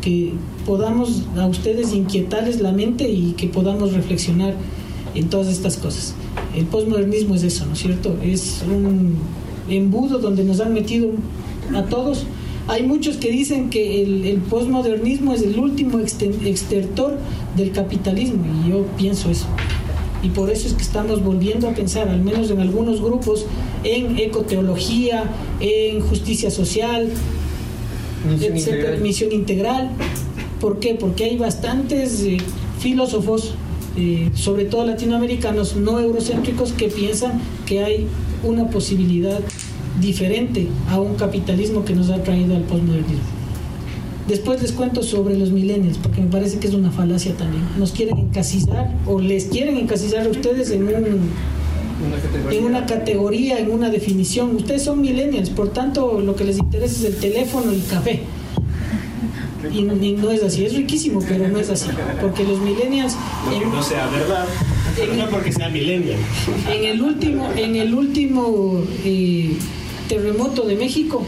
[0.00, 0.32] Que
[0.66, 4.54] podamos a ustedes inquietarles la mente y que podamos reflexionar
[5.14, 6.14] en todas estas cosas.
[6.56, 8.16] El postmodernismo es eso, ¿no es cierto?
[8.22, 9.14] Es un
[9.68, 11.10] embudo donde nos han metido
[11.74, 12.24] a todos.
[12.66, 17.18] Hay muchos que dicen que el, el postmodernismo es el último extertor
[17.56, 19.46] del capitalismo y yo pienso eso
[20.22, 23.46] y por eso es que estamos volviendo a pensar, al menos en algunos grupos,
[23.84, 25.24] en ecoteología,
[25.60, 27.08] en justicia social,
[28.28, 29.00] Misión etcétera, integral.
[29.00, 29.90] misión integral.
[30.60, 30.94] ¿Por qué?
[30.94, 32.36] Porque hay bastantes eh,
[32.78, 33.54] filósofos,
[33.96, 38.06] eh, sobre todo latinoamericanos, no eurocéntricos, que piensan que hay
[38.44, 39.40] una posibilidad
[40.00, 43.39] diferente a un capitalismo que nos ha traído al postmodernismo.
[44.30, 47.64] Después les cuento sobre los millennials, porque me parece que es una falacia también.
[47.76, 51.30] Nos quieren encasillar, o les quieren encasillar a ustedes en un,
[52.48, 54.54] en una categoría, en una definición.
[54.54, 58.20] Ustedes son millennials, por tanto lo que les interesa es el teléfono y el café.
[59.74, 61.88] Y, no es así, es riquísimo, pero no es así.
[62.20, 63.16] Porque los millennials...
[63.44, 64.46] Porque no sea verdad,
[65.16, 66.18] no porque sea millennial.
[66.72, 69.56] En el último, en el último eh,
[70.08, 71.26] terremoto de México,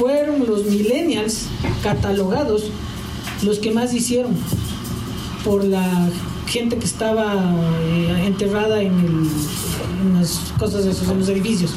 [0.00, 1.48] fueron los millennials
[1.82, 2.70] catalogados
[3.44, 4.32] los que más hicieron
[5.44, 6.08] por la
[6.46, 7.34] gente que estaba
[7.82, 9.28] eh, enterrada en,
[10.14, 11.74] las cosas de esos, en los edificios.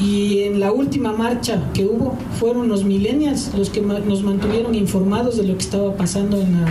[0.00, 5.36] Y en la última marcha que hubo fueron los millennials los que nos mantuvieron informados
[5.36, 6.70] de lo que estaba pasando en la,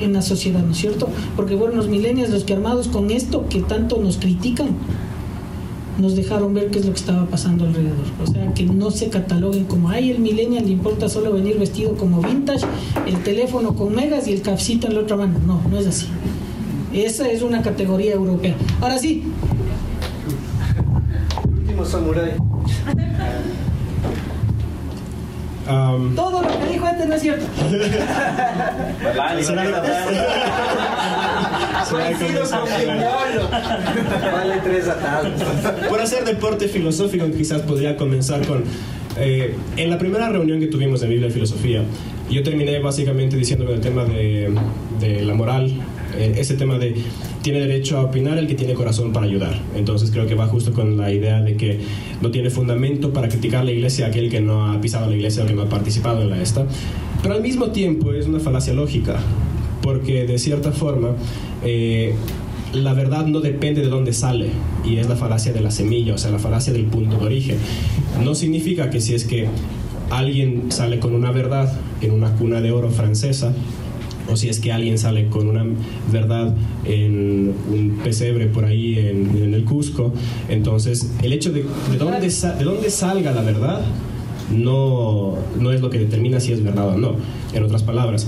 [0.00, 1.08] en la sociedad, ¿no es cierto?
[1.36, 4.68] Porque fueron los millennials los que armados con esto que tanto nos critican,
[5.98, 8.06] nos dejaron ver qué es lo que estaba pasando alrededor.
[8.22, 11.96] O sea, que no se cataloguen como, ay, el millennial le importa solo venir vestido
[11.96, 12.66] como vintage,
[13.06, 15.38] el teléfono con megas y el cafecito en la otra mano.
[15.46, 16.06] No, no es así.
[16.92, 18.54] Esa es una categoría europea.
[18.80, 19.24] Ahora sí.
[21.44, 22.32] último samurái.
[26.14, 27.46] Todo lo que dijo antes no es cierto.
[29.16, 29.40] vale,
[34.32, 35.32] vale tres atados.
[35.88, 38.64] Por hacer deporte filosófico, quizás podría comenzar con.
[39.16, 41.82] Eh, en la primera reunión que tuvimos de Biblia y Filosofía,
[42.30, 44.52] yo terminé básicamente diciendo el tema de,
[45.00, 45.72] de la moral,
[46.16, 46.94] eh, ese tema de
[47.42, 49.60] tiene derecho a opinar el que tiene corazón para ayudar.
[49.76, 51.80] Entonces creo que va justo con la idea de que
[52.22, 55.46] no tiene fundamento para criticar la iglesia aquel que no ha pisado la iglesia o
[55.46, 56.66] que no ha participado en la esta.
[57.22, 59.16] Pero al mismo tiempo es una falacia lógica,
[59.82, 61.10] porque de cierta forma
[61.64, 62.14] eh,
[62.72, 64.48] la verdad no depende de dónde sale
[64.84, 67.58] y es la falacia de la semilla, o sea, la falacia del punto de origen.
[68.22, 69.48] No significa que si es que
[70.10, 73.52] alguien sale con una verdad en una cuna de oro francesa,
[74.30, 75.64] o si es que alguien sale con una
[76.10, 80.12] verdad en un pesebre por ahí en, el Cusco.
[80.48, 83.82] Entonces, el hecho de, de, dónde, de dónde salga la verdad
[84.50, 87.16] no, no es lo que determina si es verdad o no.
[87.52, 88.26] En otras palabras,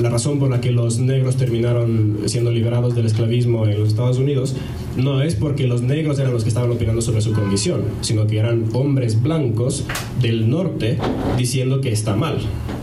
[0.00, 4.18] la razón por la que los negros terminaron siendo liberados del esclavismo en los Estados
[4.18, 4.56] Unidos
[4.96, 8.38] no es porque los negros eran los que estaban opinando sobre su condición, sino que
[8.38, 9.84] eran hombres blancos
[10.20, 10.98] del norte
[11.36, 12.38] diciendo que está mal.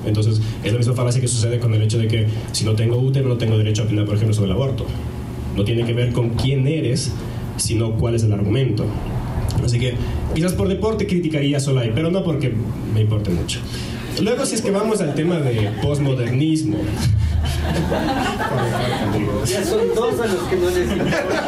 [0.05, 2.97] Entonces, es la misma falacia que sucede con el hecho de que si no tengo
[2.97, 4.85] útero no tengo derecho a opinar, por ejemplo, sobre el aborto.
[5.55, 7.11] No tiene que ver con quién eres,
[7.57, 8.85] sino cuál es el argumento.
[9.63, 9.93] Así que
[10.33, 12.53] quizás por deporte criticaría solo ahí, pero no porque
[12.93, 13.59] me importe mucho.
[14.19, 16.77] Luego, si es que vamos al tema de posmodernismo.
[19.45, 21.43] Ya son dos a los que no les importa.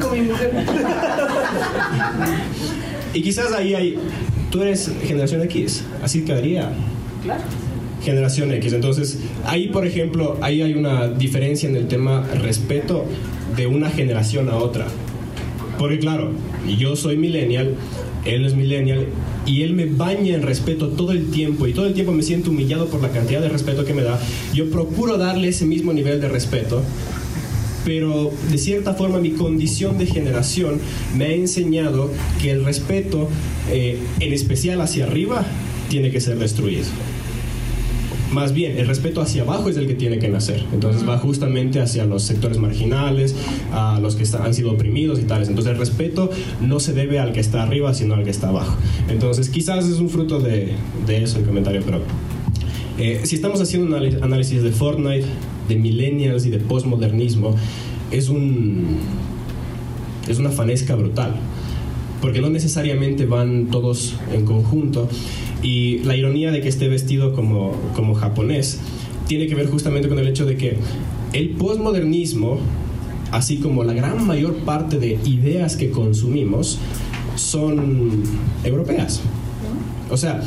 [0.00, 0.52] con mi mujer.
[3.14, 3.98] Y quizás ahí hay.
[4.50, 6.70] Tú eres generación X, así quedaría.
[7.22, 7.42] Claro.
[8.02, 8.72] Generación X.
[8.72, 13.04] Entonces, ahí, por ejemplo, ahí hay una diferencia en el tema respeto
[13.56, 14.86] de una generación a otra.
[15.78, 16.30] Porque, claro,
[16.78, 17.74] yo soy millennial,
[18.24, 19.06] él es millennial,
[19.46, 22.50] y él me baña en respeto todo el tiempo y todo el tiempo me siento
[22.50, 24.20] humillado por la cantidad de respeto que me da.
[24.52, 26.82] Yo procuro darle ese mismo nivel de respeto,
[27.84, 30.80] pero de cierta forma mi condición de generación
[31.16, 32.10] me ha enseñado
[32.42, 33.28] que el respeto,
[33.70, 35.46] eh, en especial hacia arriba,
[35.88, 36.86] tiene que ser destruido.
[38.32, 40.64] Más bien, el respeto hacia abajo es el que tiene que nacer.
[40.72, 43.34] Entonces va justamente hacia los sectores marginales,
[43.72, 45.48] a los que han sido oprimidos y tales.
[45.48, 48.76] Entonces el respeto no se debe al que está arriba, sino al que está abajo.
[49.08, 50.74] Entonces quizás es un fruto de,
[51.08, 52.00] eso el comentario, pero
[52.98, 55.26] eh, si estamos haciendo un análisis de Fortnite,
[55.68, 57.54] de millennials y de postmodernismo,
[58.10, 58.98] es un
[60.28, 61.36] es una fanesca brutal
[62.20, 65.08] porque no necesariamente van todos en conjunto
[65.62, 68.80] y la ironía de que esté vestido como, como japonés
[69.26, 70.76] tiene que ver justamente con el hecho de que
[71.32, 72.58] el posmodernismo,
[73.32, 76.78] así como la gran mayor parte de ideas que consumimos,
[77.34, 78.22] son
[78.64, 79.20] europeas.
[80.08, 80.40] O sea,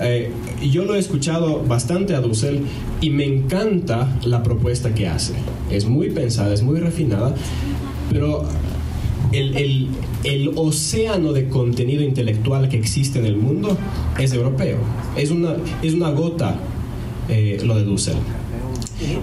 [0.00, 0.30] eh,
[0.70, 2.62] yo lo he escuchado bastante a Dussel
[3.00, 5.34] y me encanta la propuesta que hace.
[5.70, 7.34] Es muy pensada, es muy refinada,
[8.10, 8.46] pero
[9.32, 9.88] el, el,
[10.56, 13.76] océano de contenido intelectual que existe en el mundo
[14.18, 14.78] es europeo.
[15.16, 16.56] Es una, es una gota
[17.28, 18.16] eh, lo de Dussel.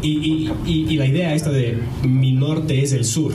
[0.02, 3.32] Y, y, la idea esta de mi norte es el sur,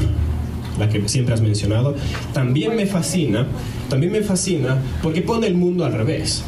[0.78, 1.96] la que siempre has mencionado,
[2.32, 3.46] también me fascina,
[3.88, 6.44] también me fascina porque pone el mundo al revés.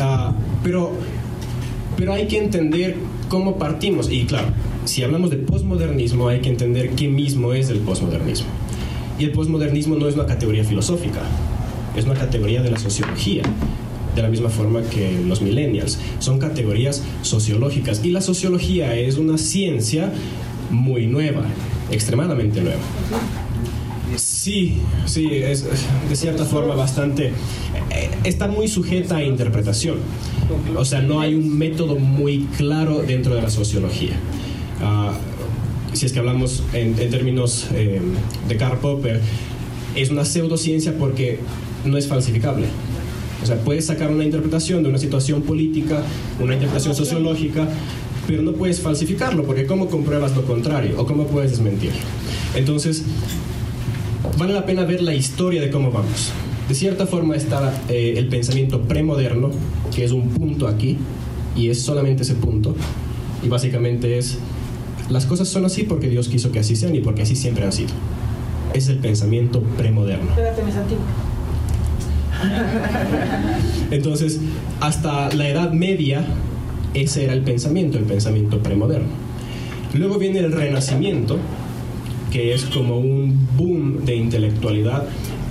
[0.00, 0.92] Ah, pero,
[1.96, 2.96] pero hay que entender
[3.28, 4.10] cómo partimos.
[4.10, 4.48] Y claro,
[4.86, 8.46] si hablamos de posmodernismo, hay que entender qué mismo es el posmodernismo.
[9.18, 11.20] Y el postmodernismo no es una categoría filosófica,
[11.96, 13.42] es una categoría de la sociología,
[14.14, 15.98] de la misma forma que los millennials.
[16.18, 20.12] Son categorías sociológicas y la sociología es una ciencia
[20.70, 21.42] muy nueva.
[21.90, 22.80] extremadamente nueva.
[24.16, 25.64] Sí, sí, es
[26.08, 27.32] de cierta forma bastante...
[27.90, 29.98] eh, Está muy sujeta a interpretación.
[30.76, 34.12] O sea, no hay un método muy claro dentro de la sociología.
[34.82, 35.12] Ah,
[35.94, 38.00] si es que hablamos en, en términos eh,
[38.48, 39.20] de Karl Popper,
[39.94, 41.38] es una pseudociencia porque
[41.84, 42.66] no es falsificable.
[43.42, 46.02] O sea, puedes sacar una interpretación de una situación política,
[46.40, 47.68] una interpretación sociológica,
[48.26, 50.98] pero no puedes falsificarlo, porque ¿cómo compruebas lo contrario?
[50.98, 52.00] ¿O cómo puedes desmentirlo?
[52.54, 53.02] Entonces,
[54.38, 56.32] vale la pena ver la historia de cómo vamos.
[56.68, 59.50] De cierta forma está eh, el pensamiento premoderno,
[59.94, 60.96] que es un punto aquí,
[61.54, 62.74] y es solamente ese punto,
[63.42, 64.38] y básicamente es,
[65.08, 67.72] las cosas son así porque Dios quiso que así sean y porque así siempre han
[67.72, 67.90] sido.
[68.72, 70.30] Es el pensamiento premoderno.
[73.90, 74.40] Entonces,
[74.80, 76.24] hasta la Edad Media,
[76.94, 79.08] ese era el pensamiento, el pensamiento premoderno.
[79.94, 81.38] Luego viene el Renacimiento,
[82.32, 85.04] que es como un boom de intelectualidad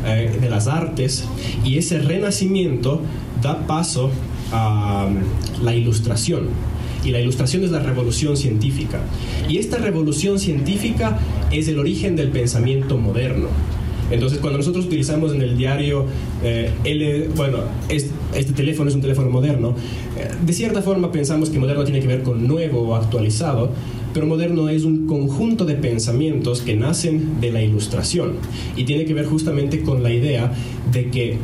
[0.06, 1.24] eh, de las artes,
[1.64, 3.02] y ese renacimiento
[3.42, 4.12] da paso
[4.52, 6.50] a um, la ilustración.
[7.04, 9.02] Y la ilustración es la revolución científica.
[9.50, 11.20] Y esta revolución científica
[11.52, 13.48] es el origen del pensamiento moderno.
[14.12, 16.06] Entonces, cuando nosotros utilizamos en el diario,
[16.44, 16.70] eh,
[17.36, 19.76] bueno, es- este teléfono es un teléfono moderno,
[20.18, 23.72] eh, de cierta forma pensamos que moderno tiene que ver con nuevo o actualizado,
[24.14, 28.34] pero moderno es un conjunto de pensamientos que nacen de la ilustración
[28.76, 30.54] y tiene que ver justamente con la idea
[30.92, 31.38] de que,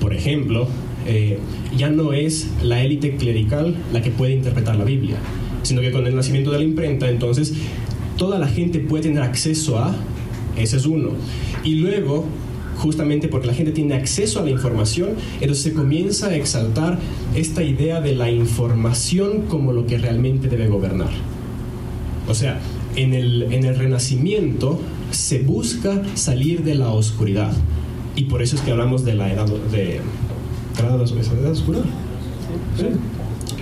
[0.00, 0.66] por ejemplo,
[1.10, 1.38] eh,
[1.76, 5.16] ya no es la élite clerical la que puede interpretar la Biblia,
[5.64, 7.52] sino que con el nacimiento de la imprenta, entonces
[8.16, 9.92] toda la gente puede tener acceso a,
[10.56, 11.10] ese es uno.
[11.64, 12.26] Y luego,
[12.76, 17.00] justamente porque la gente tiene acceso a la información, entonces se comienza a exaltar
[17.34, 21.10] esta idea de la información como lo que realmente debe gobernar.
[22.28, 22.60] O sea,
[22.94, 27.52] en el, en el renacimiento se busca salir de la oscuridad.
[28.14, 30.00] Y por eso es que hablamos de la edad, de,
[30.82, 31.78] ¿de la edad, edad oscura.
[32.76, 32.84] Sí.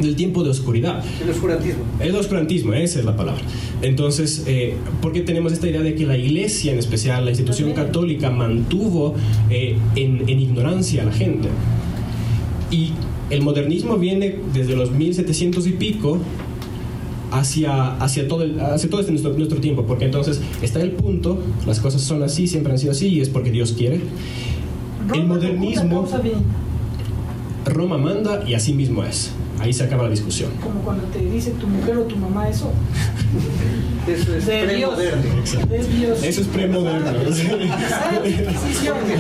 [0.02, 1.02] Del tiempo de oscuridad.
[1.22, 1.82] El oscurantismo.
[1.98, 3.42] El oscurantismo, esa es la palabra.
[3.82, 7.72] Entonces, eh, ¿por qué tenemos esta idea de que la iglesia, en especial la institución
[7.72, 9.14] católica, mantuvo
[9.50, 11.48] eh, en, en ignorancia a la gente?
[12.70, 12.92] Y
[13.30, 16.18] el modernismo viene desde los 1700 y pico
[17.30, 21.38] hacia, hacia, todo, el- hacia todo este nuestro, nuestro tiempo, porque entonces está el punto,
[21.66, 24.00] las cosas son así, siempre han sido así y es porque Dios quiere.
[25.14, 26.06] El modernismo,
[27.68, 29.32] Roma manda y así mismo es.
[29.60, 30.50] Ahí se acaba la discusión.
[30.62, 32.72] como cuando te dice tu mujer o tu mamá eso.
[34.08, 35.22] Eso es premoderno.
[36.22, 37.12] Eso es premoderno.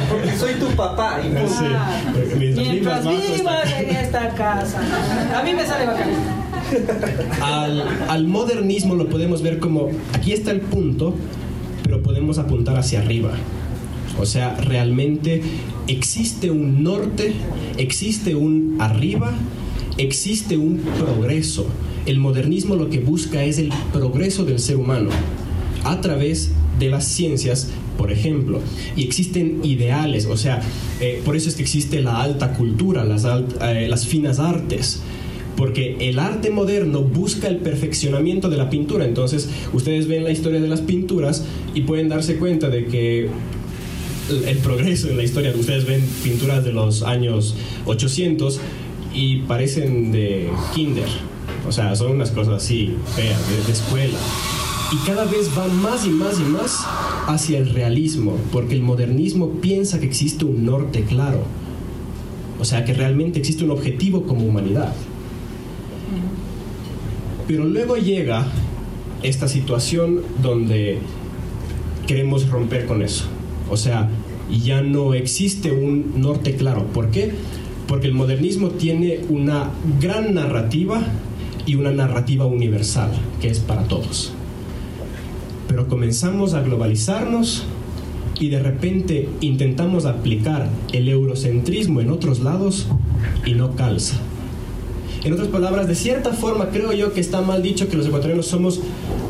[0.08, 1.52] Porque, soy tu papá y punto.
[1.52, 1.64] Sí.
[2.38, 4.80] Mientras Mientras vivas en esta casa.
[5.36, 6.08] A mí me sale bacán.
[7.42, 11.14] al, al modernismo lo podemos ver como, aquí está el punto,
[11.82, 13.32] pero podemos apuntar hacia arriba.
[14.20, 15.42] O sea, realmente
[15.86, 17.32] existe un norte,
[17.76, 19.32] existe un arriba,
[19.96, 21.66] existe un progreso.
[22.06, 25.10] El modernismo lo que busca es el progreso del ser humano
[25.84, 28.60] a través de las ciencias, por ejemplo.
[28.96, 30.62] Y existen ideales, o sea,
[31.00, 35.02] eh, por eso es que existe la alta cultura, las, eh, las finas artes
[35.58, 39.04] porque el arte moderno busca el perfeccionamiento de la pintura.
[39.04, 43.28] Entonces, ustedes ven la historia de las pinturas y pueden darse cuenta de que
[44.30, 47.54] el- progreso en la historia, ustedes ven pinturas de los años
[47.86, 48.60] 800
[49.14, 51.08] y parecen de kinder.
[51.66, 54.18] O sea, son unas cosas así, feas, de, de escuela.
[54.92, 56.78] Y cada vez van más y más y más
[57.26, 61.42] hacia el realismo, porque el modernismo piensa que existe un norte claro.
[62.60, 64.92] O sea, que realmente existe un objetivo como humanidad.
[67.46, 68.46] Pero luego llega
[69.22, 70.98] esta situación donde
[72.06, 73.24] queremos romper con eso.
[73.70, 74.08] O sea,
[74.50, 76.86] ya no existe un norte claro.
[76.86, 77.32] ¿Por qué?
[77.86, 81.02] Porque el modernismo tiene una gran narrativa
[81.66, 84.32] y una narrativa universal, que es para todos.
[85.68, 87.64] Pero comenzamos a globalizarnos
[88.40, 92.86] y de repente intentamos aplicar el eurocentrismo en otros lados
[93.44, 94.16] y no calza.
[95.24, 98.46] En otras palabras, de cierta forma creo yo que está mal dicho que los ecuatorianos
[98.46, 98.80] somos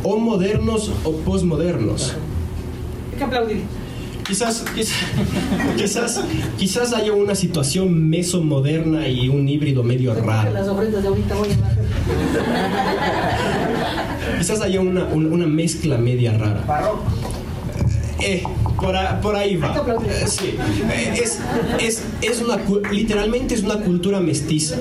[0.02, 2.14] o modernos o posmodernos.
[3.12, 3.77] Hay que aplaudir.
[4.28, 4.94] Quizás, quizás,
[5.76, 6.20] quizás,
[6.58, 10.52] quizás haya una situación mesomoderna y un híbrido medio raro.
[10.52, 11.78] Las ofrendas de ahorita voy a hablar.
[14.38, 16.62] Quizás haya una, un- una mezcla media rara.
[16.66, 17.04] Barroco.
[18.20, 18.42] Eh,
[18.80, 19.74] por, a- por ahí va.
[20.06, 20.56] Eh, sí.
[20.92, 21.38] Eh, es,
[21.80, 22.58] es, es una,
[22.92, 24.76] literalmente es una cultura mestiza.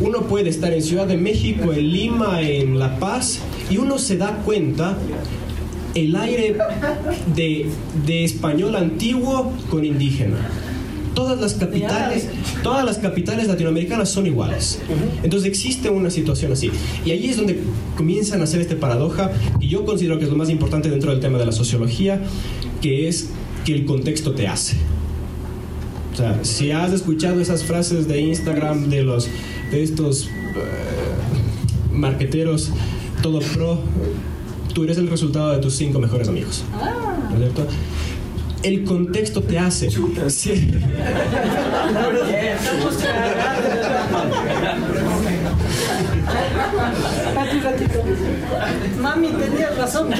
[0.00, 3.38] Uno puede estar en Ciudad de México, en Lima, en La Paz,
[3.70, 4.96] y uno se da cuenta
[5.96, 6.56] el aire
[7.34, 7.66] de,
[8.06, 10.36] de español antiguo con indígena.
[11.14, 12.28] Todas las capitales,
[12.62, 14.78] todas las capitales latinoamericanas son iguales.
[15.22, 16.70] Entonces existe una situación así.
[17.06, 17.58] Y ahí es donde
[17.96, 21.20] comienzan a hacer esta paradoja, y yo considero que es lo más importante dentro del
[21.20, 22.20] tema de la sociología,
[22.82, 23.30] que es
[23.64, 24.76] que el contexto te hace.
[26.12, 29.28] O sea, si has escuchado esas frases de Instagram de los
[29.70, 30.30] de estos eh,
[31.92, 32.70] marqueteros
[33.22, 33.80] todo pro,
[34.76, 36.62] tú eres el resultado de tus cinco mejores amigos.
[37.30, 37.66] ¿No es cierto?
[38.62, 39.90] El contexto te hace.
[40.28, 40.70] Sí.
[49.00, 50.10] Mami, tenías razón.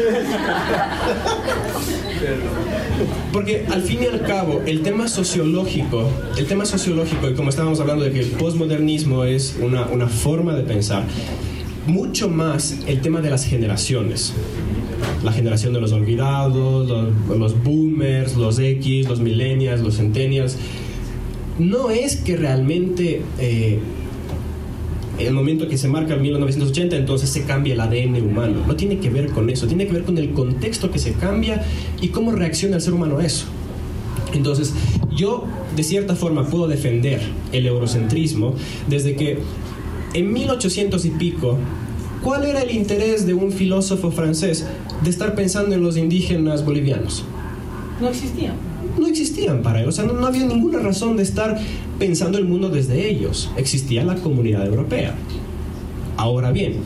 [3.34, 7.78] Porque al fin y al cabo, el tema sociológico, el tema sociológico, y como estábamos
[7.80, 11.04] hablando de que el posmodernismo es una, una forma de pensar,
[11.86, 14.32] mucho más el tema de las generaciones.
[15.24, 16.88] La generación de los olvidados,
[17.28, 20.56] los, boomers, los X, los millennials, los centennials.
[21.58, 23.78] No es que realmente eh,
[25.18, 28.62] el momento que se marca el 1980, entonces se cambia el ADN humano.
[28.66, 31.64] No tiene que ver con eso, tiene que ver con el contexto que se cambia
[32.00, 33.46] y cómo reacciona el ser humano a eso.
[34.32, 34.74] Entonces,
[35.14, 37.20] yo de cierta forma puedo defender
[37.52, 38.54] el eurocentrismo
[38.88, 39.38] desde que
[40.16, 41.58] en 1800 y pico,
[42.22, 44.66] ¿cuál era el interés de un filósofo francés
[45.04, 47.24] de estar pensando en los indígenas bolivianos?
[48.00, 48.54] No existía.
[48.98, 49.88] no existían para él.
[49.88, 51.60] O sea, no, no había ninguna razón de estar
[51.98, 53.50] pensando el mundo desde ellos.
[53.58, 55.14] Existía la comunidad europea.
[56.16, 56.76] Ahora bien,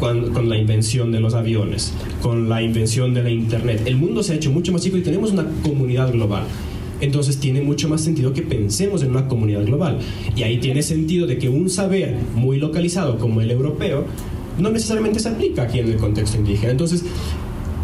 [0.00, 1.92] con la invención de los aviones,
[2.22, 5.02] con la invención de la Internet, el mundo se ha hecho mucho más chico y
[5.02, 6.44] tenemos una comunidad global.
[7.00, 9.98] Entonces tiene mucho más sentido que pensemos en una comunidad global.
[10.36, 14.04] Y ahí tiene sentido de que un saber muy localizado como el europeo
[14.58, 16.72] no necesariamente se aplica aquí en el contexto indígena.
[16.72, 17.04] Entonces,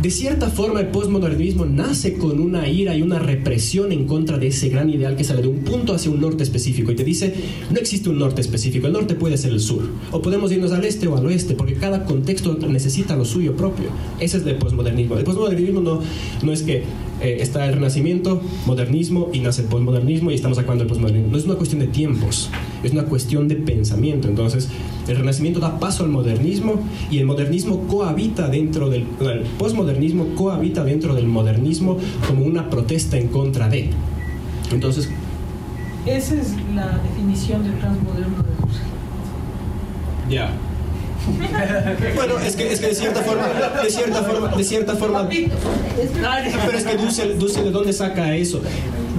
[0.05, 4.49] de cierta forma el postmodernismo nace con una ira y una represión en contra de
[4.49, 7.33] ese gran ideal que sale de un punto hacia un norte específico y te dice,
[7.71, 10.85] no existe un norte específico, el norte puede ser el sur, o podemos irnos al
[10.85, 13.87] este o al oeste, porque cada contexto necesita lo suyo propio.
[14.21, 15.17] Ese es el postmodernismo.
[15.17, 16.01] El postmodernismo no,
[16.43, 16.83] no es que
[17.21, 21.31] eh, está el renacimiento, modernismo y nace el postmodernismo y estamos acabando el postmodernismo.
[21.31, 22.51] No es una cuestión de tiempos,
[22.83, 24.29] es una cuestión de pensamiento.
[24.29, 24.69] Entonces,
[25.09, 30.85] el renacimiento da paso al modernismo y el modernismo cohabita dentro del el postmodernismo cohabita
[30.85, 33.91] dentro del modernismo como una protesta en contra de.
[34.73, 35.09] Entonces,
[36.07, 38.55] Esa es la definición de transmoderno de
[40.29, 40.51] ya.
[42.15, 43.49] Bueno, es que, es que de cierta forma,
[43.83, 48.61] de cierta forma, de cierta forma, pero es que Dussel, Dussel, ¿de dónde saca eso?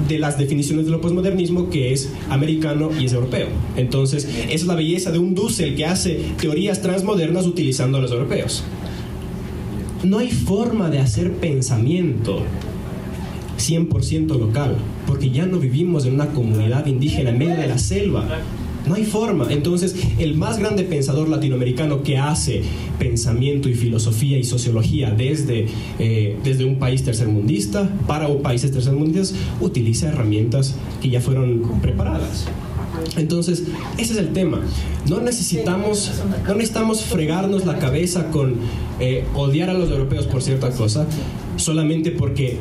[0.08, 3.48] De las definiciones del posmodernismo que es americano y es europeo.
[3.76, 8.12] Entonces, esa es la belleza de un Dussel que hace teorías transmodernas utilizando a los
[8.12, 8.64] europeos.
[10.04, 12.44] No hay forma de hacer pensamiento
[13.58, 14.78] 100% local,
[15.08, 18.28] porque ya no vivimos en una comunidad indígena en medio de la selva.
[18.88, 19.48] No hay forma.
[19.50, 22.62] Entonces, el más grande pensador latinoamericano que hace
[23.00, 25.68] pensamiento y filosofía y sociología desde,
[26.00, 32.46] eh, desde un país tercermundista para países tercermundistas utiliza herramientas que ya fueron preparadas.
[33.18, 33.64] Entonces,
[33.98, 34.62] ese es el tema.
[35.10, 36.12] No necesitamos,
[36.48, 38.56] no necesitamos fregarnos la cabeza con
[39.00, 41.06] eh, odiar a los europeos por cierta cosa,
[41.58, 42.58] solamente porque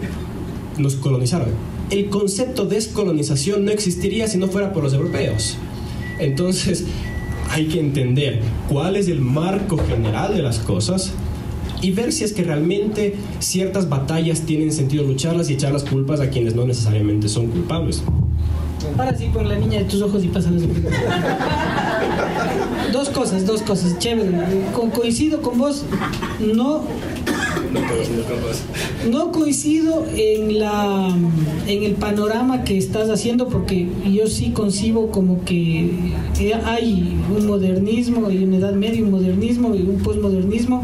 [0.78, 1.48] nos colonizaron.
[1.90, 5.56] El concepto de descolonización no existiría si no fuera por los europeos.
[6.18, 6.84] Entonces,
[7.50, 11.12] hay que entender cuál es el marco general de las cosas
[11.82, 16.20] y ver si es que realmente ciertas batallas tienen sentido lucharlas y echar las culpas
[16.20, 18.02] a quienes no necesariamente son culpables.
[18.98, 20.62] Ahora sí, pon la niña de tus ojos y pásales.
[22.92, 24.30] dos cosas, dos cosas, chévere.
[24.74, 25.84] Co- coincido con vos,
[26.40, 26.82] no,
[29.10, 31.08] no coincido en la
[31.66, 35.90] en el panorama que estás haciendo porque yo sí concibo como que
[36.40, 40.82] eh, hay un modernismo y una edad media, un modernismo y un postmodernismo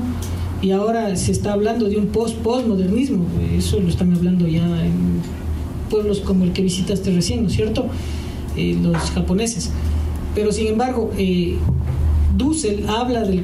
[0.62, 3.24] y ahora se está hablando de un post-postmodernismo.
[3.56, 5.22] Eso lo están hablando ya en
[5.88, 7.86] pueblos como el que visitaste recién, ¿no es cierto?
[8.56, 9.70] Eh, los japoneses.
[10.34, 11.56] Pero sin embargo, eh,
[12.36, 13.42] Dussel habla de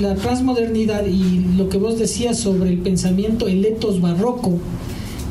[0.00, 4.58] la transmodernidad y lo que vos decías sobre el pensamiento, el etos barroco,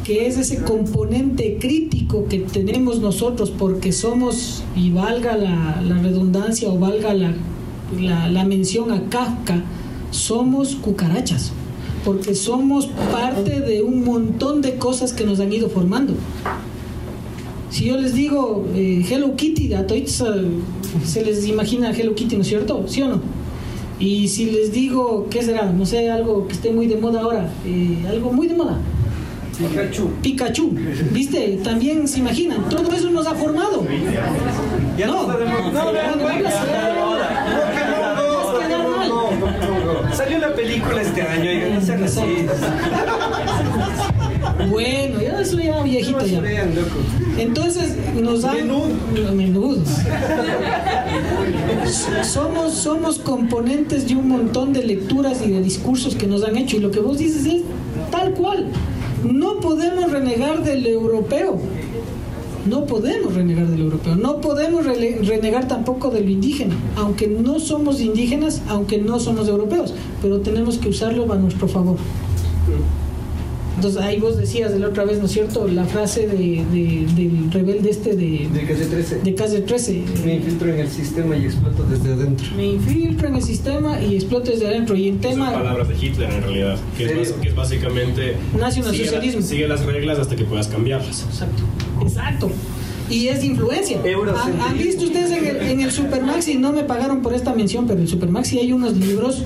[0.04, 6.70] que es ese componente crítico que tenemos nosotros porque somos, y valga la, la redundancia
[6.70, 7.34] o valga la,
[8.00, 9.64] la, la mención a Kafka,
[10.12, 11.52] somos cucarachas
[12.08, 16.14] porque somos parte de un montón de cosas que nos han ido formando.
[17.70, 20.26] Si yo les digo eh, Hello Kitty, a todos eh,
[21.06, 22.86] se les imagina Hello Kitty, ¿no es cierto?
[22.88, 23.22] ¿Sí o no?
[24.00, 25.72] Y si les digo, ¿qué será?
[25.72, 28.78] No sé, algo que esté muy de moda ahora, eh, algo muy de moda.
[29.58, 30.10] Pikachu.
[30.22, 30.72] Pikachu.
[31.12, 31.60] ¿Viste?
[31.64, 32.70] También se imaginan.
[32.70, 33.84] Todo eso nos ha formado.
[34.98, 35.28] Ya no.
[35.28, 36.28] No, no, no.
[40.16, 42.22] Salió la película este año, y no sean así.
[44.70, 46.42] Bueno, ya soy ya viejito ya.
[47.38, 48.88] Entonces nos dan Menudo.
[49.36, 49.88] menudos.
[52.24, 56.78] Somos, somos componentes de un montón de lecturas y de discursos que nos han hecho
[56.78, 57.62] y lo que vos dices es
[58.12, 58.68] tal cual.
[59.24, 61.60] No podemos renegar del europeo.
[62.68, 64.16] No podemos renegar del europeo.
[64.16, 66.76] No podemos renegar tampoco de lo indígena.
[66.98, 69.94] Aunque no somos indígenas, aunque no somos europeos.
[70.22, 71.98] Pero tenemos que usarlo a nuestro favor.
[73.78, 75.68] Entonces ahí vos decías de la otra vez, ¿no es cierto?
[75.68, 76.36] La frase de,
[76.72, 79.20] de- del rebelde este de, De calle 13.
[79.20, 80.04] de Calle 13.
[80.26, 82.48] Me infiltro en el sistema y exploto desde adentro.
[82.58, 84.96] Me infiltro en el sistema y exploto desde adentro.
[84.96, 89.42] Y el Son tema palabras de Hitler en realidad, que es, que es básicamente Nacionalsocialismo.
[89.44, 91.24] Sigue, la- sigue las reglas hasta que puedas cambiarlas.
[91.30, 91.64] Exacto.
[92.02, 92.50] Exacto.
[93.10, 94.00] Y es de influencia.
[94.02, 96.56] ¿Han, han visto ustedes en el, en el Supermaxi?
[96.56, 99.44] No me pagaron por esta mención, pero en el Supermaxi hay unos libros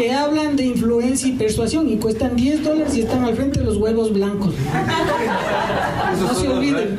[0.00, 3.66] que hablan de influencia y persuasión y cuestan 10 dólares y están al frente de
[3.66, 4.54] los huevos blancos.
[6.18, 6.96] No se olviden.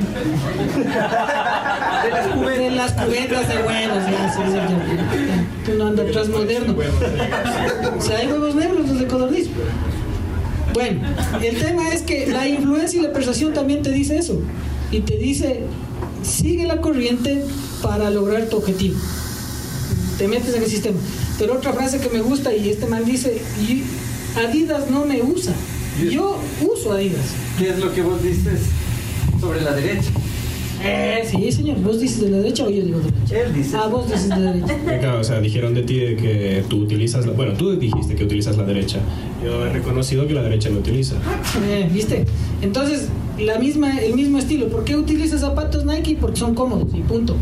[2.04, 2.76] De las De cubetas.
[2.76, 5.66] las cubetas de huevos, ya, sí, sí, ya.
[5.66, 6.76] Tú no andas atrás moderno.
[7.98, 9.48] O sea, hay huevos negros los de codorniz.
[10.76, 11.02] Bueno,
[11.42, 14.40] el tema es que la influencia y la persuasión también te dice eso.
[14.92, 15.62] Y te dice,
[16.22, 17.44] sigue la corriente
[17.82, 18.96] para lograr tu objetivo.
[20.20, 21.00] Te metes en el sistema.
[21.42, 23.82] Pero otra frase que me gusta y este man dice, "Y
[24.40, 25.54] Adidas no me usa.
[26.12, 27.34] Yo uso Adidas.
[27.58, 28.60] ¿Qué es lo que vos dices
[29.40, 30.12] sobre la derecha?
[30.84, 31.80] Eh, sí, señor.
[31.82, 33.42] ¿Vos dices de la derecha o yo digo de la derecha?
[33.42, 33.76] Él dice.
[33.76, 34.78] Ah, vos dices de la derecha.
[35.00, 38.24] Claro, o sea, dijeron de ti de que tú utilizas, la, bueno, tú dijiste que
[38.24, 39.00] utilizas la derecha.
[39.44, 41.16] Yo he reconocido que la derecha me utiliza.
[41.68, 42.24] Eh, ¿Viste?
[42.62, 43.08] Entonces,
[43.40, 44.68] la misma, el mismo estilo.
[44.68, 46.18] ¿Por qué utilizas zapatos Nike?
[46.22, 47.36] Porque son cómodos y punto.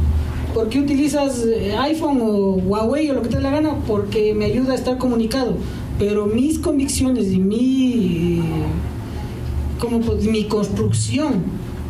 [0.53, 3.75] ¿Por qué utilizas eh, iPhone o Huawei o lo que te dé la gana?
[3.87, 5.53] Porque me ayuda a estar comunicado.
[5.97, 8.41] Pero mis convicciones y mi, eh,
[9.79, 11.43] como pues, mi construcción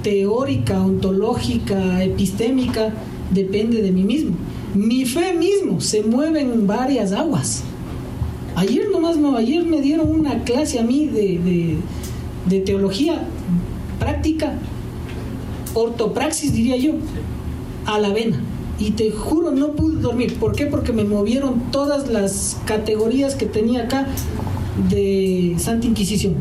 [0.04, 2.94] teórica, ontológica, epistémica,
[3.32, 4.36] depende de mí mismo.
[4.76, 7.64] Mi fe mismo se mueve en varias aguas.
[8.56, 13.22] Ayer nomás, no, ayer me dieron una clase a mí de teología
[14.00, 14.54] práctica,
[15.74, 16.94] ortopraxis diría yo,
[17.86, 18.40] a la vena.
[18.80, 20.36] Y te juro, no pude dormir.
[20.36, 20.66] ¿Por qué?
[20.66, 24.08] Porque me movieron todas las categorías que tenía acá
[24.90, 26.36] de Santa Inquisición.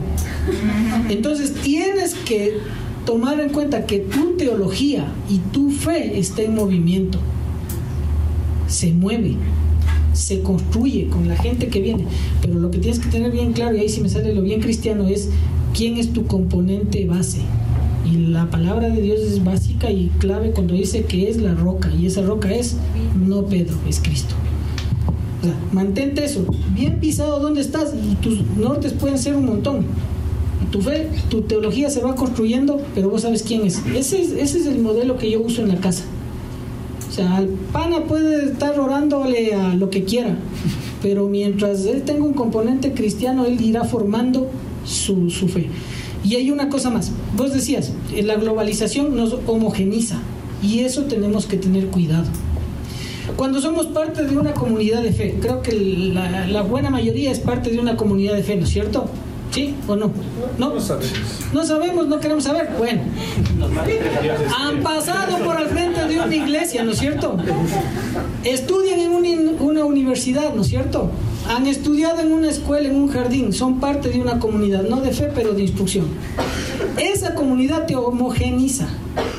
[1.08, 2.58] Entonces tienes que
[3.04, 7.18] tomar en cuenta que tu teología y tu fe está en movimiento.
[8.68, 9.34] Se mueve,
[10.12, 12.06] se construye con la gente que viene.
[12.40, 14.60] Pero lo que tienes que tener bien claro, y ahí sí me sale lo bien
[14.60, 15.30] cristiano, es
[15.74, 17.40] quién es tu componente base.
[18.10, 21.90] Y la palabra de Dios es básica y clave cuando dice que es la roca.
[21.94, 22.76] Y esa roca es
[23.14, 24.34] no Pedro, es Cristo.
[25.72, 26.44] Mantente eso.
[26.74, 27.92] Bien pisado donde estás
[28.22, 29.84] tus nortes pueden ser un montón.
[30.70, 33.82] Tu fe, tu teología se va construyendo, pero vos sabes quién es.
[33.94, 36.04] Ese es, ese es el modelo que yo uso en la casa.
[37.08, 40.36] O sea, al pana puede estar orándole a lo que quiera,
[41.02, 44.50] pero mientras él tenga un componente cristiano, él irá formando
[44.84, 45.68] su, su fe.
[46.24, 47.12] Y hay una cosa más.
[47.36, 50.18] Vos decías, eh, la globalización nos homogeniza
[50.62, 52.26] y eso tenemos que tener cuidado.
[53.36, 57.40] Cuando somos parte de una comunidad de fe, creo que la, la buena mayoría es
[57.40, 59.08] parte de una comunidad de fe, ¿no es cierto?
[59.50, 60.10] ¿Sí o no?
[60.58, 60.74] ¿No?
[60.74, 61.12] No sabemos.
[61.52, 62.68] No sabemos, no queremos saber.
[62.76, 63.00] Bueno,
[64.58, 67.36] han pasado por al frente de una iglesia, ¿no es cierto?
[68.44, 71.10] Estudian en una universidad, ¿no es cierto?
[71.48, 75.12] Han estudiado en una escuela, en un jardín, son parte de una comunidad, no de
[75.12, 76.06] fe, pero de instrucción.
[76.98, 78.88] Esa comunidad te homogeniza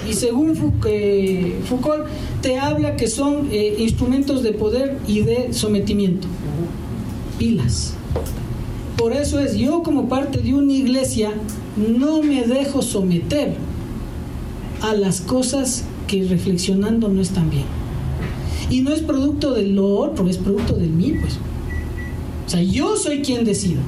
[0.10, 2.06] y según eh, Foucault
[2.42, 6.28] te habla que son eh, instrumentos de poder y de sometimiento.
[7.38, 7.94] Pilas.
[8.98, 11.32] Por eso es, yo como parte de una iglesia
[11.78, 13.56] no me dejo someter
[14.82, 17.66] a las cosas que reflexionando no están bien.
[18.70, 21.38] Y no es producto de lo otro, es producto de mí, pues.
[22.50, 23.80] O sea, yo soy quien decido.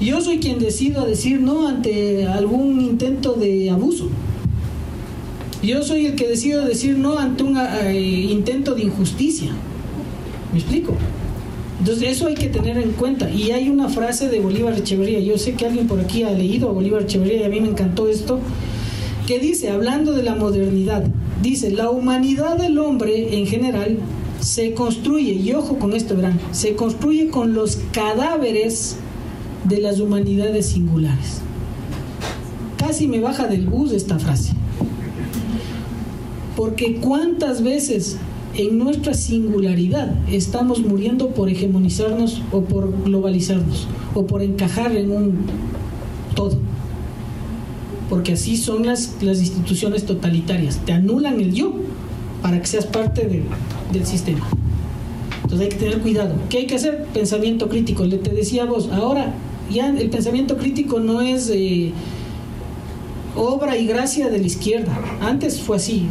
[0.00, 4.08] Yo soy quien decido decir no ante algún intento de abuso.
[5.60, 9.50] Yo soy el que decido decir no ante un eh, intento de injusticia.
[10.52, 10.94] ¿Me explico?
[11.80, 13.28] Entonces eso hay que tener en cuenta.
[13.28, 16.68] Y hay una frase de Bolívar Echeverría, yo sé que alguien por aquí ha leído
[16.68, 18.38] a Bolívar Echeverría y a mí me encantó esto,
[19.26, 21.02] que dice, hablando de la modernidad,
[21.42, 23.98] dice, la humanidad del hombre en general
[24.46, 28.94] se construye, y ojo con esto, verán, se construye con los cadáveres
[29.64, 31.40] de las humanidades singulares.
[32.78, 34.52] Casi me baja del bus esta frase.
[36.54, 38.18] Porque cuántas veces
[38.54, 45.38] en nuestra singularidad estamos muriendo por hegemonizarnos o por globalizarnos o por encajar en un
[46.36, 46.56] todo.
[48.08, 50.78] Porque así son las, las instituciones totalitarias.
[50.86, 51.74] Te anulan el yo
[52.46, 53.42] para que seas parte de-
[53.92, 54.46] del sistema.
[55.42, 56.36] Entonces hay que tener cuidado.
[56.48, 57.04] ¿Qué hay que hacer?
[57.12, 58.04] Pensamiento crítico.
[58.04, 59.34] Le te decía vos, ahora
[59.68, 61.90] ya el pensamiento crítico no es eh,
[63.34, 64.96] obra y gracia de la izquierda.
[65.20, 66.06] Antes fue así,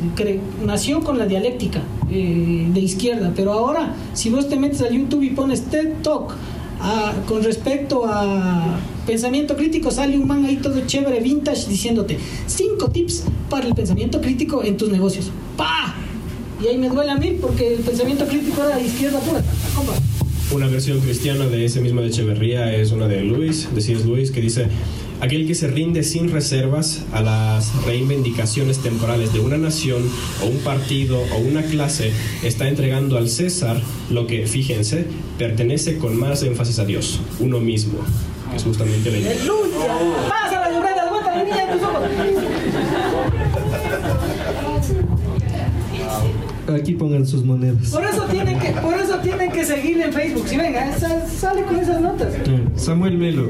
[0.65, 1.81] nació con la dialéctica
[2.11, 6.33] eh, de izquierda, pero ahora si vos te metes a YouTube y pones TED Talk
[7.27, 8.77] con respecto a
[9.07, 14.19] pensamiento crítico, sale un man ahí todo chévere, vintage, diciéndote cinco tips para el pensamiento
[14.21, 15.31] crítico en tus negocios.
[15.57, 15.94] ¡Pa!
[16.65, 19.43] Y ahí me duele a mí porque el pensamiento crítico era de izquierda pura.
[19.75, 19.93] Compa.
[20.51, 24.03] Una versión cristiana de ese mismo de Echeverría es una de Luis, de C.S.
[24.03, 24.65] Luis, que dice,
[25.21, 30.09] aquel que se rinde sin reservas a las reivindicaciones temporales de una nación
[30.41, 32.11] o un partido o una clase
[32.41, 35.05] está entregando al César lo que, fíjense,
[35.37, 37.99] pertenece con más énfasis a Dios, uno mismo,
[38.49, 39.31] que es justamente la idea.
[39.33, 40.29] ¡Aleluya!
[40.29, 41.05] ¡Pasa la!
[41.05, 42.54] ¡Aguanta la niña tus ojos!
[46.73, 47.91] Aquí pongan sus monedas.
[47.91, 50.47] Por eso tienen que, por eso tienen que seguirle en Facebook.
[50.47, 52.33] Si venga, sa- sale con esas notas.
[52.75, 53.43] Samuel Melo.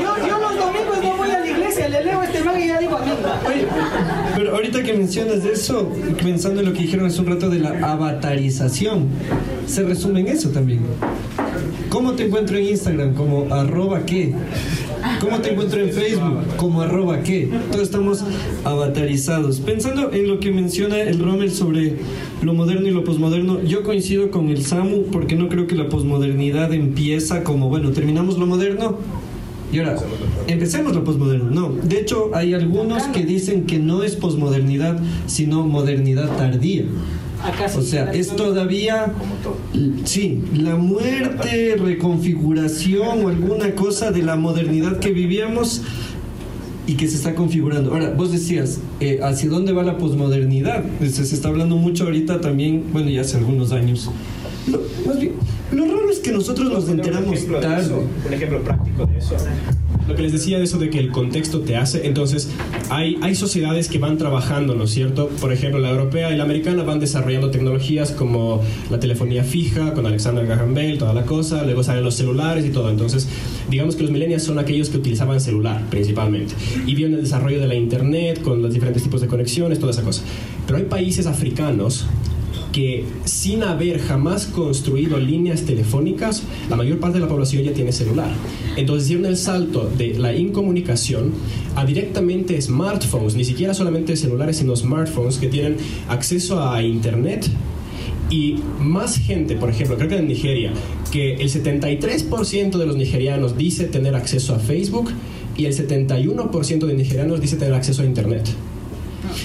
[0.00, 2.78] Yo, yo los domingos no voy a la iglesia, le leo este mago y ya
[2.78, 3.14] digo amén.
[3.46, 3.66] Oye,
[4.36, 5.90] pero ahorita que mencionas eso,
[6.22, 9.08] pensando en lo que dijeron hace un rato de la avatarización,
[9.66, 10.80] se resume en eso también.
[11.88, 13.14] ¿Cómo te encuentro en Instagram?
[13.14, 14.34] Como arroba qué.
[15.20, 16.56] ¿Cómo te encuentro en Facebook?
[16.56, 17.48] Como arroba qué.
[17.70, 18.24] Todos estamos
[18.64, 19.60] avatarizados.
[19.60, 21.96] Pensando en lo que menciona el Rommel sobre
[22.42, 25.88] lo moderno y lo posmoderno, yo coincido con el Samu porque no creo que la
[25.88, 28.98] posmodernidad empieza como, bueno, terminamos lo moderno,
[29.72, 29.96] y ahora,
[30.48, 31.50] empecemos la posmodernidad.
[31.50, 36.84] No, de hecho hay algunos que dicen que no es posmodernidad, sino modernidad tardía.
[37.44, 37.78] Acá sí.
[37.78, 39.12] O sea, es todavía,
[40.04, 45.82] sí, la muerte, reconfiguración o alguna cosa de la modernidad que vivíamos
[46.86, 47.92] y que se está configurando.
[47.92, 50.84] Ahora, vos decías, eh, ¿hacia dónde va la posmodernidad?
[51.00, 54.08] Se, se está hablando mucho ahorita también, bueno, ya hace algunos años.
[54.70, 55.32] Lo, más bien,
[55.72, 57.82] lo raro es que nosotros nos Un enteramos de tarde.
[57.82, 59.36] eso, Un ejemplo práctico de eso.
[60.12, 62.50] Lo que les decía de eso de que el contexto te hace, entonces
[62.90, 65.28] hay, hay sociedades que van trabajando, ¿no es cierto?
[65.40, 68.60] Por ejemplo, la europea y la americana van desarrollando tecnologías como
[68.90, 72.68] la telefonía fija, con Alexander Graham Bell, toda la cosa, luego salen los celulares y
[72.68, 72.90] todo.
[72.90, 73.26] Entonces,
[73.70, 76.52] digamos que los millennials son aquellos que utilizaban celular principalmente
[76.86, 80.02] y vieron el desarrollo de la internet con los diferentes tipos de conexiones, toda esa
[80.02, 80.24] cosa.
[80.66, 82.04] Pero hay países africanos
[82.72, 87.92] que sin haber jamás construido líneas telefónicas, la mayor parte de la población ya tiene
[87.92, 88.30] celular.
[88.76, 91.32] Entonces hicieron el salto de la incomunicación
[91.76, 95.76] a directamente smartphones, ni siquiera solamente celulares, sino smartphones que tienen
[96.08, 97.48] acceso a internet
[98.32, 100.72] y más gente, por ejemplo, creo que en Nigeria,
[101.10, 105.10] que el 73% de los nigerianos dice tener acceso a Facebook
[105.54, 108.48] y el 71% de nigerianos dice tener acceso a internet.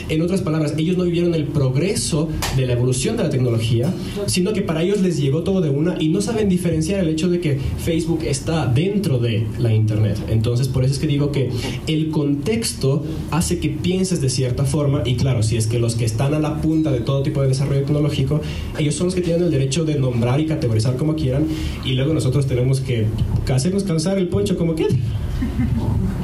[0.10, 3.94] En otras palabras, ellos no vivieron el progreso de la evolución de la tecnología,
[4.26, 7.30] sino que para ellos les llegó todo de una y no saben diferenciar el hecho
[7.30, 10.18] de que Facebook está dentro de la Internet.
[10.30, 11.50] Entonces, por eso es que digo que
[11.88, 16.06] el contexto hace que pienses de cierta forma y claro, si es que los que
[16.06, 18.42] están a la punta de todo tipo de desarrollo tecnológico,
[18.78, 21.46] ellos son los que tienen el derecho de nombrar y categorizar como quieran
[21.86, 23.06] y luego nosotros tenemos que
[23.54, 24.98] hacernos calzar el poncho como quieran.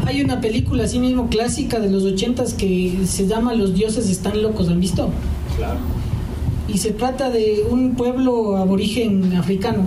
[0.05, 4.41] Hay una película así mismo clásica de los ochentas que se llama Los dioses están
[4.41, 5.09] locos, ¿han visto?
[5.57, 5.80] Claro.
[6.68, 9.84] Y se trata de un pueblo aborigen africano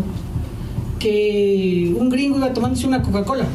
[0.99, 3.47] que un gringo iba tomándose una Coca-Cola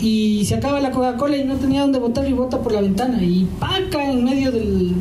[0.00, 3.22] y se acaba la Coca-Cola y no tenía dónde botar y bota por la ventana
[3.22, 4.92] y paca en medio del-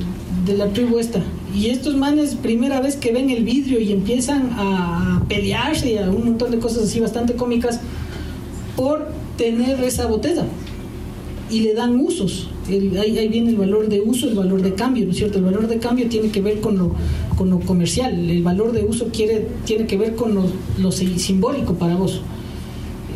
[0.45, 1.19] de la tribu esta.
[1.55, 6.09] Y estos manes, primera vez que ven el vidrio y empiezan a pelearse y a
[6.09, 7.79] un montón de cosas así bastante cómicas
[8.75, 9.07] por
[9.37, 10.45] tener esa botella
[11.49, 12.49] y le dan usos.
[12.69, 15.37] El- ahí, ahí viene el valor de uso, el valor de cambio, ¿no cierto?
[15.39, 16.91] El valor de cambio tiene que ver con lo,
[17.37, 20.43] con lo comercial, el valor de uso quiere, tiene que ver con lo,
[20.79, 22.21] lo si- simbólico para vos.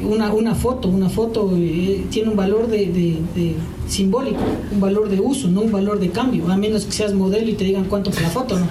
[0.04, 3.56] Una, una foto, una foto eh, tiene un valor de, de- de
[3.88, 4.38] simbólico,
[4.72, 7.54] un valor de uso, no un valor de cambio, a menos que seas modelo y
[7.54, 8.68] te digan cuánto por la foto, ¿no?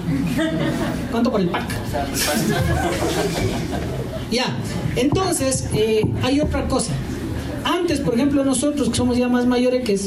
[1.10, 1.64] ¿Cuánto por el pack?
[4.30, 4.56] Ya,
[4.96, 6.92] entonces, eh, hay otra cosa.
[7.94, 9.98] Por ejemplo, nosotros que somos ya más mayores, que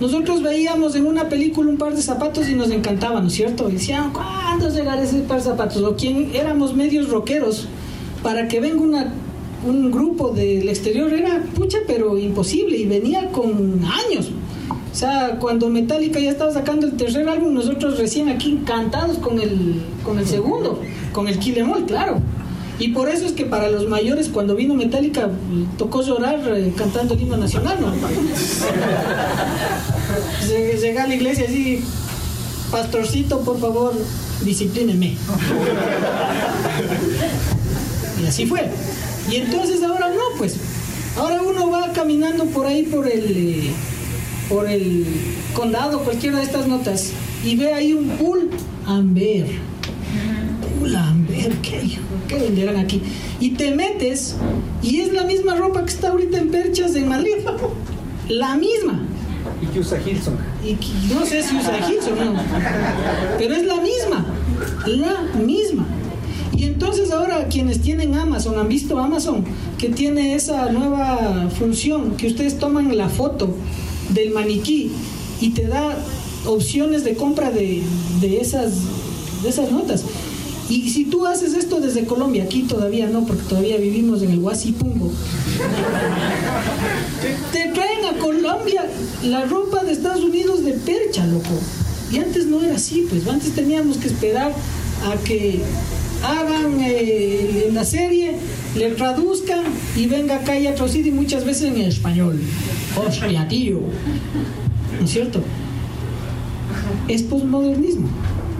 [0.00, 3.68] Nosotros veíamos en una película un par de zapatos y nos encantaba, ¿no es cierto?
[3.68, 5.82] Y decían, ¿cuándo llegará ese par de zapatos?
[5.82, 7.66] O quien éramos medios rockeros,
[8.22, 9.12] para que venga una,
[9.66, 14.30] un grupo del exterior era pucha, pero imposible y venía con años.
[14.90, 19.38] O sea, cuando Metallica ya estaba sacando el tercer álbum, nosotros recién aquí encantados con
[19.38, 20.80] el, con el segundo,
[21.12, 22.20] con el Kill Em All, claro.
[22.78, 25.28] Y por eso es que para los mayores, cuando vino Metallica,
[25.76, 27.92] tocó llorar eh, cantando el himno nacional, ¿no?
[30.80, 31.82] Llega a la iglesia así,
[32.70, 33.92] pastorcito, por favor,
[34.44, 35.16] disciplíneme.
[38.22, 38.70] Y así fue.
[39.30, 40.56] Y entonces ahora no, pues.
[41.16, 43.72] Ahora uno va caminando por ahí, por el, eh,
[44.48, 45.04] por el
[45.52, 47.10] condado, cualquiera de estas notas,
[47.44, 48.50] y ve ahí un Bull
[48.86, 49.46] Amber.
[50.78, 52.02] Bull Amber, ¿qué, hijo?
[52.28, 53.00] ¿Qué venderán aquí?
[53.40, 54.36] Y te metes,
[54.82, 57.32] y es la misma ropa que está ahorita en Perchas en Madrid.
[58.28, 59.00] La misma.
[59.62, 60.36] Y que usa Hilson.
[60.62, 62.40] Y que- no sé si usa Hilson o no.
[63.38, 64.26] Pero es la misma.
[64.86, 65.86] La misma.
[66.54, 69.44] Y entonces ahora quienes tienen Amazon, han visto Amazon,
[69.78, 73.54] que tiene esa nueva función, que ustedes toman la foto
[74.10, 74.90] del maniquí
[75.40, 75.96] y te da
[76.44, 77.82] opciones de compra de,
[78.20, 78.72] de esas,
[79.42, 80.04] de esas notas.
[80.68, 84.38] Y si tú haces esto desde Colombia, aquí todavía no, porque todavía vivimos en el
[84.38, 85.10] Huasipungo,
[87.52, 88.84] te traen a Colombia
[89.24, 91.58] la ropa de Estados Unidos de percha, loco.
[92.12, 94.52] Y antes no era así, pues antes teníamos que esperar
[95.04, 95.62] a que
[96.22, 98.36] hagan eh, en la serie,
[98.76, 99.64] le traduzcan
[99.96, 102.40] y venga acá y atrocide y muchas veces en español.
[102.96, 103.80] Hostia, tío.
[104.98, 105.40] ¿No es cierto?
[107.06, 108.08] Es posmodernismo.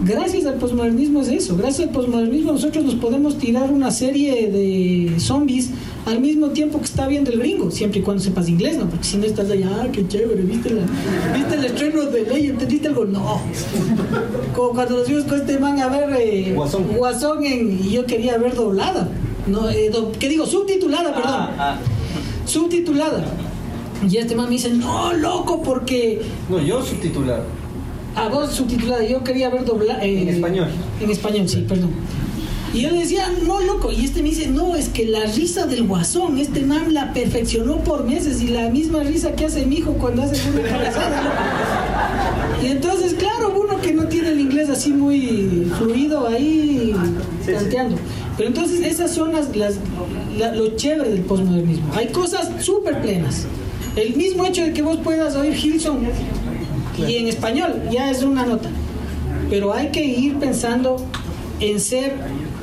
[0.05, 1.57] Gracias al posmodernismo es eso.
[1.57, 5.71] Gracias al posmodernismo nosotros nos podemos tirar una serie de zombies
[6.05, 8.89] al mismo tiempo que está viendo el gringo, siempre y cuando sepas inglés, ¿no?
[8.89, 10.83] Porque si no estás allá, ah, qué chévere, ¿viste, la,
[11.35, 12.47] ¿viste el estreno de ley?
[12.47, 13.05] ¿Entendiste algo?
[13.05, 13.41] No.
[14.55, 16.83] Como cuando nos fuimos con este man a ver eh, Guasón.
[16.95, 19.09] Guasón en- y yo quería ver doblada.
[19.47, 20.45] No, eh, do- ¿Qué digo?
[20.45, 21.77] Subtitulada, perdón Ah, ah.
[22.45, 23.25] subtitulada.
[24.09, 27.43] Y este man me dice, no, loco, porque No, yo subtitular.
[28.15, 30.03] A vos subtitulada, yo quería ver doblada.
[30.03, 30.67] En español.
[31.01, 31.91] En español, sí, perdón.
[32.73, 33.91] Y yo le decía, no, loco.
[33.91, 37.77] Y este me dice, no, es que la risa del guasón, este man la perfeccionó
[37.77, 42.59] por meses y la misma risa que hace mi hijo cuando hace una cabezada.
[42.63, 46.93] Y entonces, claro, uno que no tiene el inglés así muy fluido ahí
[47.45, 47.53] Sí.
[48.37, 49.75] Pero entonces esas son las, las-
[50.37, 51.91] la- lo chévere del posmodernismo.
[51.95, 53.45] Hay cosas súper plenas.
[53.95, 55.99] El mismo hecho de que vos puedas oír Hilson
[57.07, 58.69] y en español ya es una nota.
[59.49, 60.97] Pero hay que ir pensando
[61.59, 62.13] en ser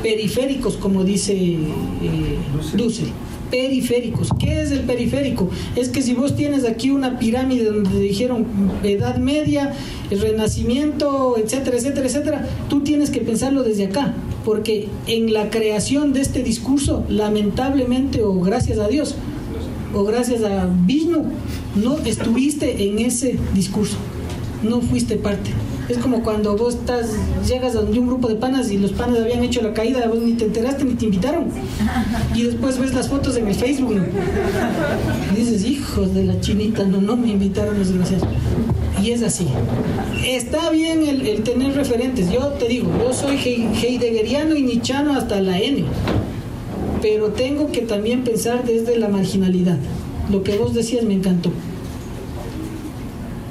[0.02, 2.38] periféricos, como dice eh,
[2.76, 3.12] Dussel.
[3.50, 4.30] Periféricos.
[4.38, 5.48] ¿Qué es el periférico?
[5.76, 8.44] Es que si vos tienes aquí una pirámide donde dijeron
[8.82, 9.72] Edad Media,
[10.10, 14.14] el Renacimiento, etcétera, etcétera, etcétera, tú tienes que pensarlo desde acá.
[14.44, 19.14] Porque en la creación de este discurso, lamentablemente o gracias a Dios,
[19.94, 21.24] o gracias a Vishnu,
[21.76, 23.96] no estuviste en ese discurso,
[24.68, 25.50] no fuiste parte.
[25.88, 27.10] Es como cuando vos estás,
[27.46, 30.18] llegas a donde un grupo de panas y los panas habían hecho la caída, vos
[30.18, 31.44] ni te enteraste ni te invitaron.
[32.34, 33.94] Y después ves las fotos en el Facebook.
[35.32, 38.28] Y dices, hijos de la chinita, no, no me invitaron los desgraciados.
[39.02, 39.46] Y es así.
[40.26, 42.32] Está bien el, tener referentes.
[42.32, 45.84] Yo te digo, yo soy hei- heideggeriano y nichano hasta la N
[47.02, 49.76] pero tengo que también pensar desde la marginalidad.
[50.32, 51.52] Lo que vos decías me encantó.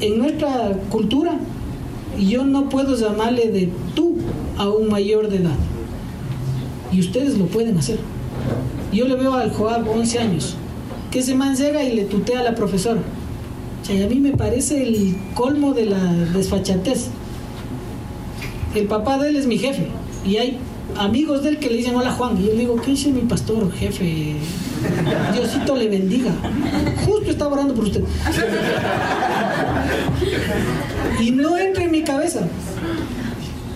[0.01, 1.37] En nuestra cultura,
[2.19, 4.17] yo no puedo llamarle de tú
[4.57, 5.55] a un mayor de edad.
[6.91, 7.99] Y ustedes lo pueden hacer.
[8.91, 10.55] Yo le veo al Joab 11 años,
[11.11, 13.01] que ese man llega y le tutea a la profesora.
[13.81, 17.07] O sea, a mí me parece el colmo de la desfachatez.
[18.73, 19.87] El papá de él es mi jefe
[20.25, 20.57] y hay
[20.97, 23.21] amigos de él que le dicen hola Juan y yo le digo ¿qué dice mi
[23.21, 24.35] pastor jefe?
[25.33, 26.31] Diosito le bendiga
[27.05, 28.03] justo estaba orando por usted.
[31.19, 32.47] Y no entra en mi cabeza.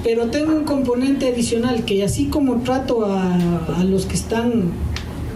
[0.04, 4.72] Pero tengo un componente adicional que así como trato a, los que están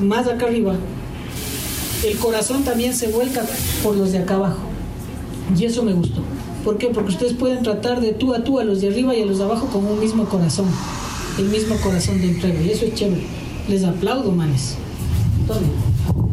[0.02, 0.76] más acá arriba
[2.06, 3.44] el corazón también se vuelca
[3.82, 4.60] por los de acá abajo.
[5.58, 6.22] Y eso me gustó.
[6.64, 6.88] ¿por qué?
[6.88, 9.38] porque ustedes pueden tratar de tú a tú a los de arriba y a los
[9.38, 10.66] de abajo con un mismo corazón
[11.38, 14.76] el mismo corazón de entrega y eso es chévere les aplaudo manes.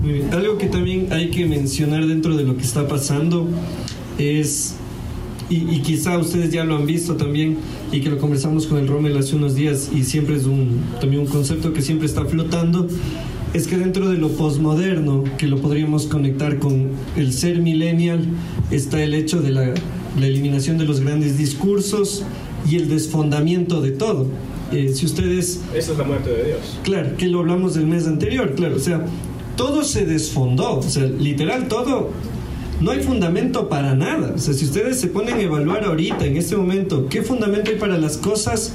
[0.02, 0.32] Muy bien.
[0.32, 3.48] Algo que también hay que mencionar dentro de lo que está pasando
[4.18, 4.74] es,
[5.48, 7.58] y, y quizá ustedes ya lo han visto también,
[7.92, 11.22] y que lo conversamos con el Rommel hace unos días, y siempre es un, también
[11.22, 12.88] un concepto que siempre está flotando,
[13.52, 18.26] es que dentro de lo posmoderno, que lo podríamos conectar con el ser millennial,
[18.70, 19.74] está el hecho de la,
[20.18, 22.22] la eliminación de los grandes discursos
[22.68, 24.28] y el desfondamiento de todo.
[24.72, 26.78] Eh, si ustedes Esa es la muerte de Dios.
[26.82, 29.04] Claro, que lo hablamos del mes anterior, claro, o sea,
[29.56, 32.10] todo se desfondó, o sea, literal todo,
[32.80, 36.36] no hay fundamento para nada, o sea, si ustedes se ponen a evaluar ahorita, en
[36.36, 38.72] este momento, ¿qué fundamento hay para las cosas?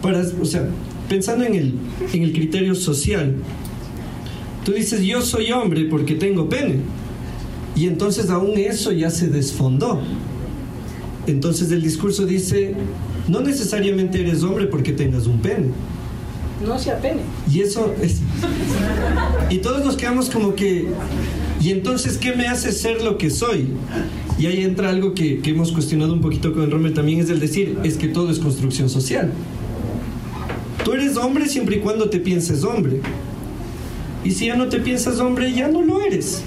[0.00, 0.68] Para, o sea,
[1.08, 1.74] pensando en el,
[2.12, 3.34] en el criterio social,
[4.64, 6.76] tú dices, yo soy hombre porque tengo pene,
[7.74, 10.00] y entonces aún eso ya se desfondó.
[11.26, 12.74] Entonces el discurso dice,
[13.30, 15.68] no necesariamente eres hombre porque tengas un pene.
[16.66, 17.22] No se apene.
[17.50, 18.20] Y eso es...
[19.48, 20.88] Y todos nos quedamos como que...
[21.60, 23.68] ¿Y entonces qué me hace ser lo que soy?
[24.38, 27.30] Y ahí entra algo que, que hemos cuestionado un poquito con el Rommel también, es
[27.30, 29.32] el decir, es que todo es construcción social.
[30.84, 33.00] Tú eres hombre siempre y cuando te pienses hombre.
[34.24, 36.42] Y si ya no te piensas hombre, ya no lo eres.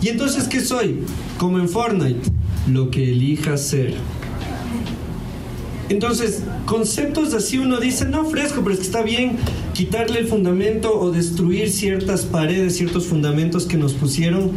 [0.00, 1.00] ¿Y entonces qué soy?
[1.38, 2.20] Como en Fortnite,
[2.68, 3.94] lo que elijas ser.
[5.88, 9.36] Entonces, conceptos así uno dice, no, fresco, pero es que está bien
[9.72, 14.52] quitarle el fundamento o destruir ciertas paredes, ciertos fundamentos que nos pusieron.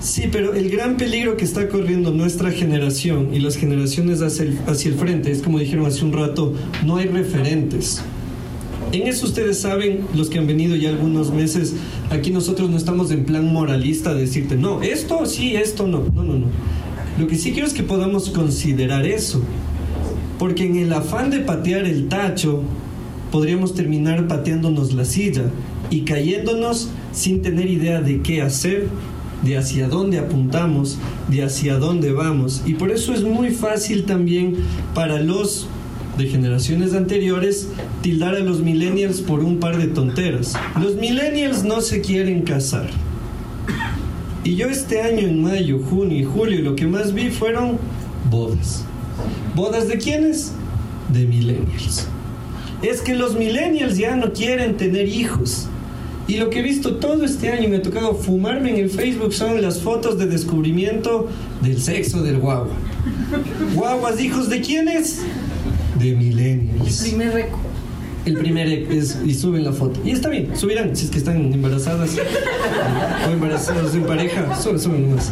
[0.00, 4.58] Sí, pero el gran peligro que está corriendo nuestra generación y las generaciones hacia el,
[4.66, 6.54] hacia el frente es como dijeron hace un rato,
[6.84, 8.02] no hay referentes.
[8.92, 11.74] En eso ustedes saben, los que han venido ya algunos meses,
[12.10, 16.22] aquí nosotros no estamos en plan moralista de decirte, no, esto sí, esto no, no,
[16.22, 16.46] no, no.
[17.18, 19.42] Lo que sí quiero es que podamos considerar eso.
[20.38, 22.62] Porque en el afán de patear el tacho,
[23.30, 25.44] podríamos terminar pateándonos la silla
[25.90, 28.88] y cayéndonos sin tener idea de qué hacer,
[29.42, 32.62] de hacia dónde apuntamos, de hacia dónde vamos.
[32.66, 34.56] Y por eso es muy fácil también
[34.94, 35.68] para los
[36.18, 37.68] de generaciones anteriores
[38.02, 40.54] tildar a los millennials por un par de tonteras.
[40.80, 42.88] Los millennials no se quieren casar.
[44.44, 47.78] Y yo este año en mayo, junio y julio lo que más vi fueron
[48.30, 48.84] bodas.
[49.56, 50.52] ¿Bodas de quiénes?
[51.14, 52.06] De millennials.
[52.82, 55.66] Es que los millennials ya no quieren tener hijos.
[56.28, 59.32] Y lo que he visto todo este año me ha tocado fumarme en el Facebook
[59.32, 61.28] son las fotos de descubrimiento
[61.62, 62.74] del sexo del guagua.
[63.74, 65.22] ¿Guaguas hijos de quiénes?
[65.98, 67.00] De millennials.
[67.00, 67.65] Primer récord.
[68.26, 70.00] El primer es, y suben la foto.
[70.04, 72.10] Y está bien, subirán si es que están embarazadas
[73.28, 75.30] o embarazados en pareja, suben, suben nomás.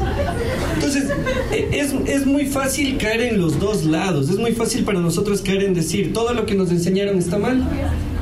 [0.76, 1.07] Entonces,
[1.53, 4.30] e- es, es muy fácil caer en los dos lados.
[4.30, 7.64] Es muy fácil para nosotros caer en decir, todo lo que nos enseñaron está mal,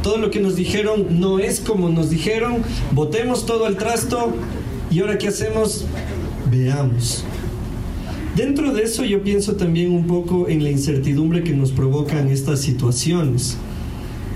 [0.03, 2.63] todo lo que nos dijeron no es como nos dijeron,
[2.93, 4.33] botemos todo al trasto
[4.91, 5.85] y ahora qué hacemos,
[6.51, 7.25] veamos.
[8.37, 12.61] Dentro de eso yo pienso también un poco en la incertidumbre que nos provocan estas
[12.61, 13.59] situaciones.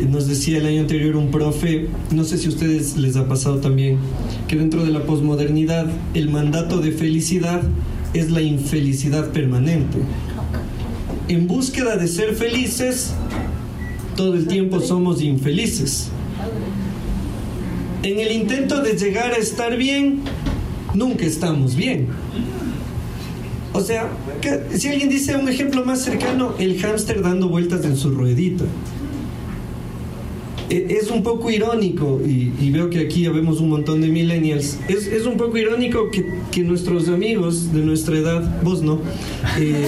[0.01, 3.61] Nos decía el año anterior un profe, no sé si a ustedes les ha pasado
[3.61, 3.99] también,
[4.47, 7.63] que dentro de la posmodernidad el mandato de felicidad
[8.13, 9.99] es la infelicidad permanente.
[11.29, 13.15] En búsqueda de ser felices,
[14.17, 16.09] todo el tiempo somos infelices.
[18.03, 20.21] En el intento de llegar a estar bien,
[20.95, 22.09] nunca estamos bien.
[23.73, 24.09] O sea,
[24.75, 28.65] si alguien dice un ejemplo más cercano, el hámster dando vueltas en su ruedita.
[30.69, 34.79] E- Es un poco irónico, y, veo que aquí ya vemos un montón de millennials,
[34.89, 39.01] es, es un poco irónico que, que nuestros amigos de nuestra edad, vos no,
[39.59, 39.87] eh,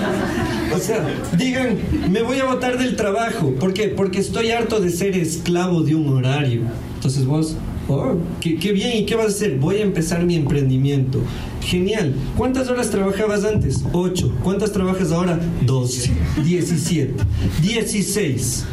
[0.74, 1.06] o sea,
[1.36, 1.76] digan,
[2.10, 3.52] me voy a botar del trabajo.
[3.58, 3.88] ¿Por qué?
[3.88, 6.62] Porque estoy harto de ser esclavo de un horario.
[6.96, 7.56] Entonces vos,
[7.88, 9.58] oh, qué, qué bien, ¿y qué vas a hacer?
[9.58, 11.20] Voy a empezar mi emprendimiento.
[11.62, 12.14] Genial.
[12.36, 13.84] ¿Cuántas horas trabajabas antes?
[13.92, 14.34] Ocho.
[14.42, 15.38] ¿Cuántas trabajas ahora?
[15.66, 16.10] Doce.
[16.42, 17.14] Diecisiete.
[17.62, 18.64] Dieciséis.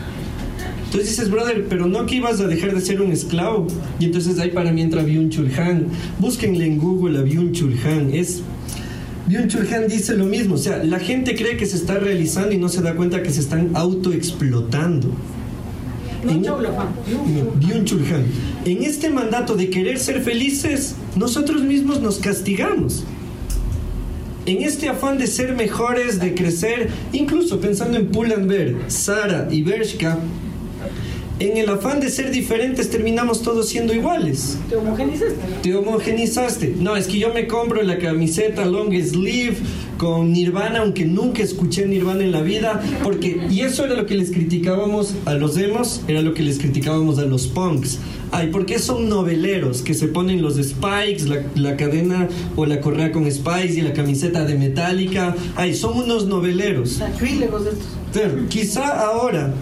[0.95, 3.67] Entonces dices, brother, pero no que ibas a dejar de ser un esclavo.
[3.99, 5.87] Y entonces ahí para mí entra Byung-Chul Han.
[6.19, 8.13] Búsquenle en Google a Byung-Chul Han.
[8.13, 8.41] Es
[9.27, 12.57] Byung-Chul Han dice lo mismo, o sea, la gente cree que se está realizando y
[12.57, 15.09] no se da cuenta que se están autoexplotando.
[16.23, 17.85] No, En-.
[18.63, 23.03] En este mandato de querer ser felices, nosotros mismos nos castigamos.
[24.45, 30.19] En este afán de ser mejores, de crecer, incluso pensando en Pull&Bear, Sara y Bershka,
[31.39, 35.35] en el afán de ser diferentes terminamos todos siendo iguales Te homogenizaste.
[35.61, 36.75] te homogenizaste.
[36.79, 39.57] No, es que yo me compro la camiseta long sleeve
[39.97, 44.15] con Nirvana, aunque nunca escuché Nirvana en la vida, porque, y eso era lo que
[44.15, 47.99] les criticábamos a los demos, era lo que les criticábamos a los punks.
[48.31, 52.27] Ay, ¿por qué son noveleros que se ponen los spikes, la, la cadena
[52.57, 55.35] o la correa con spikes y la camiseta de Metallica?
[55.55, 56.89] Ay, son unos noveleros.
[56.91, 57.87] Sacrílegos estos.
[58.11, 59.53] Claro, quizá ahora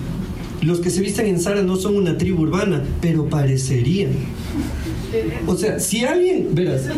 [0.63, 4.11] los que se visten en Sara no son una tribu urbana, pero parecerían.
[5.45, 6.89] O sea, si alguien, verás,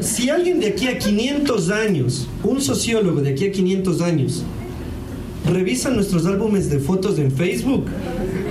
[0.00, 4.44] si alguien de aquí a 500 años, un sociólogo de aquí a 500 años,
[5.50, 7.86] revisa nuestros álbumes de fotos en Facebook,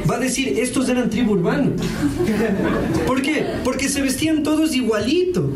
[0.09, 1.71] va a decir, estos eran tribu urbana.
[3.07, 3.45] ¿Por qué?
[3.63, 5.49] Porque se vestían todos igualito.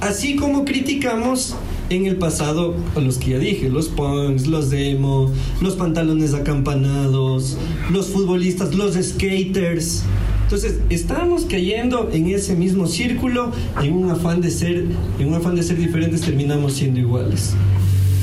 [0.00, 1.56] Así como criticamos
[1.90, 7.56] en el pasado a los que ya dije, los punks, los emo, los pantalones acampanados,
[7.90, 10.04] los futbolistas, los skaters.
[10.42, 14.84] Entonces, estamos cayendo en ese mismo círculo, en un afán de ser,
[15.18, 17.54] en un afán de ser diferentes, terminamos siendo iguales.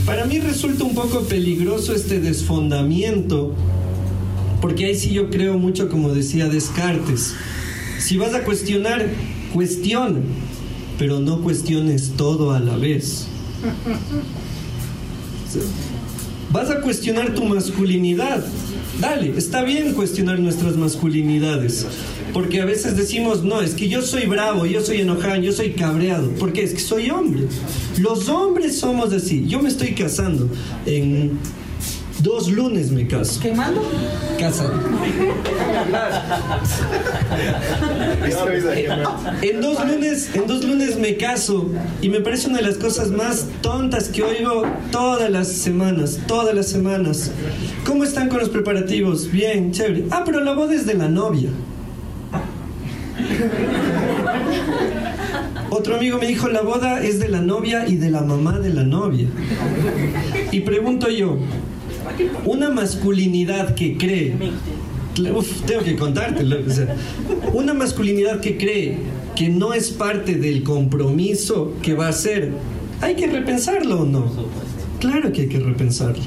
[0.06, 3.54] Para mí resulta un poco peligroso este desfondamiento,
[4.62, 7.34] porque ahí sí yo creo mucho, como decía Descartes.
[8.00, 9.08] Si vas a cuestionar,
[9.54, 10.20] cuestiona,
[11.00, 13.28] pero no cuestiones todo a la vez.
[16.52, 18.44] Vas a cuestionar tu masculinidad.
[19.00, 21.86] Dale, está bien cuestionar nuestras masculinidades.
[22.34, 25.72] Porque a veces decimos, no, es que yo soy bravo, yo soy enojado, yo soy
[25.72, 26.32] cabreado.
[26.40, 27.44] Porque es que soy hombre.
[28.00, 29.46] Los hombres somos así.
[29.48, 30.50] Yo me estoy casando.
[30.86, 31.40] En
[32.22, 33.40] dos lunes me caso.
[33.42, 33.82] ¿Quemando?
[34.40, 34.74] Casado.
[39.42, 41.70] En dos lunes, en dos lunes me caso
[42.02, 46.56] y me parece una de las cosas más tontas que oigo todas las semanas, todas
[46.56, 47.32] las semanas.
[47.86, 49.32] ¿Cómo están con los preparativos?
[49.32, 50.06] Bien, chévere.
[50.12, 51.50] Ah, pero la boda es de la novia.
[55.70, 58.74] Otro amigo me dijo, la boda es de la novia y de la mamá de
[58.74, 59.28] la novia.
[60.52, 61.38] Y pregunto yo,
[62.46, 64.36] una masculinidad que cree,
[65.34, 66.96] uf, tengo que contártelo, o sea,
[67.54, 68.98] una masculinidad que cree
[69.36, 72.52] que no es parte del compromiso que va a ser,
[73.02, 74.32] ¿hay que repensarlo o no?
[75.00, 76.24] Claro que hay que repensarlo.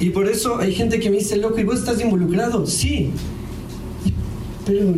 [0.00, 2.66] Y por eso hay gente que me dice, loco, ¿y vos estás involucrado?
[2.66, 3.10] Sí.
[4.66, 4.94] Pero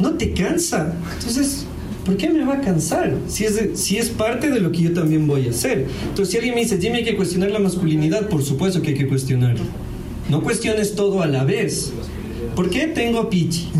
[0.00, 0.96] no te cansa.
[1.18, 1.64] Entonces,
[2.06, 3.12] ¿por qué me va a cansar?
[3.28, 5.86] Si es, si es parte de lo que yo también voy a hacer.
[6.08, 8.94] Entonces, si alguien me dice, Jimmy, hay que cuestionar la masculinidad, por supuesto que hay
[8.96, 9.62] que cuestionarlo.
[10.30, 11.92] No cuestiones todo a la vez.
[12.54, 13.68] ¿Por qué tengo pichi?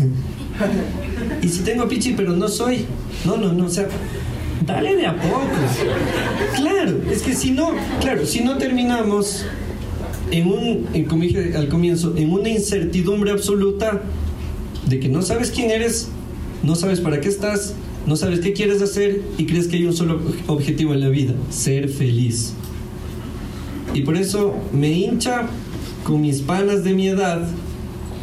[1.41, 2.85] Y si tengo pichi, pero no soy.
[3.25, 3.87] No, no, no, o sea,
[4.65, 5.45] dale de a poco.
[6.55, 7.71] Claro, es que si no,
[8.01, 9.45] claro, si no terminamos
[10.31, 14.01] en un, en- como dije al comienzo, en una incertidumbre absoluta
[14.87, 16.07] de que no sabes quién eres,
[16.63, 17.73] no sabes para qué estás,
[18.07, 21.33] no sabes qué quieres hacer y crees que hay un solo objetivo en la vida,
[21.49, 22.53] ser feliz.
[23.93, 25.47] Y por eso me hincha
[26.05, 27.47] con mis panas de mi edad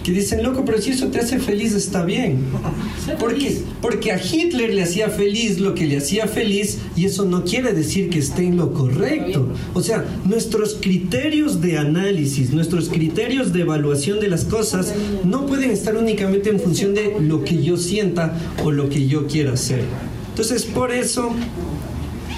[0.04, 2.44] que dicen, loco, pero si eso te hace feliz está bien.
[3.18, 3.62] ¿Por qué?
[3.80, 7.72] Porque a Hitler le hacía feliz lo que le hacía feliz y eso no quiere
[7.72, 9.48] decir que esté en lo correcto.
[9.72, 14.92] O sea, nuestros criterios de análisis, nuestros criterios de evaluación de las cosas
[15.24, 19.26] no pueden estar únicamente en función de lo que yo sienta o lo que yo
[19.26, 19.84] quiera hacer.
[20.28, 21.30] Entonces, por eso,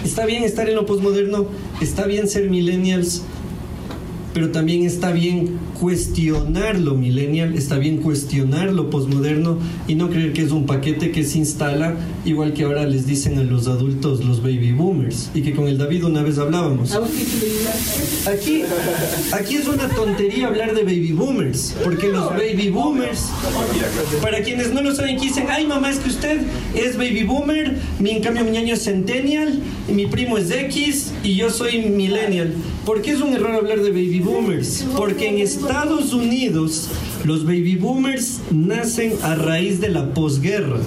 [0.05, 1.47] está bien estar en lo posmoderno,
[1.81, 3.23] está bien ser millennials,
[4.37, 9.57] pero también está bien cuestionar lo millennial, está bien cuestionar lo posmoderno
[9.89, 11.95] y no creer que es un paquete que se instala,
[12.26, 15.78] igual que ahora les dicen a los adultos los baby boomers, y que con el
[15.78, 16.93] David una vez hablábamos.
[18.26, 18.64] Aquí,
[19.32, 23.30] aquí es una tontería hablar de baby boomers, porque los baby boomers,
[24.20, 26.43] para quienes no lo saben, dicen, ay mamá, es que usted
[26.74, 29.61] es baby boomer, mi, en cambio mi ñaño es centennial,
[29.91, 32.53] mi primo es X y yo soy millennial.
[32.87, 34.87] ¿Por qué es un error hablar de baby boomers?
[34.97, 36.89] Porque en Estados Unidos
[37.24, 40.78] los baby boomers nacen a raíz de la posguerra.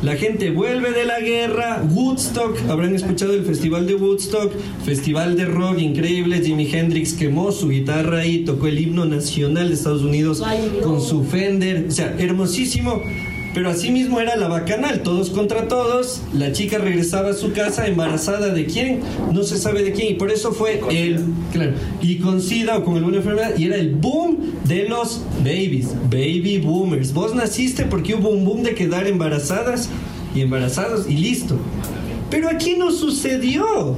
[0.00, 4.52] La gente vuelve de la guerra, Woodstock, habrán escuchado el festival de Woodstock,
[4.86, 9.74] festival de rock increíble, Jimi Hendrix quemó su guitarra ahí, tocó el himno nacional de
[9.74, 10.42] Estados Unidos
[10.82, 13.02] con su Fender, o sea, hermosísimo,
[13.54, 18.52] pero asimismo era la bacanal, todos contra todos, la chica regresaba a su casa embarazada
[18.52, 19.00] de quién,
[19.32, 21.20] no se sabe de quién, y por eso fue el,
[21.52, 25.88] claro, y con SIDA o con alguna enfermedad, y era el boom de los babies,
[26.10, 27.12] baby boomers.
[27.12, 29.88] Vos naciste porque hubo un boom de quedar embarazadas
[30.34, 31.58] y embarazados y listo.
[32.30, 33.96] Pero aquí no sucedió.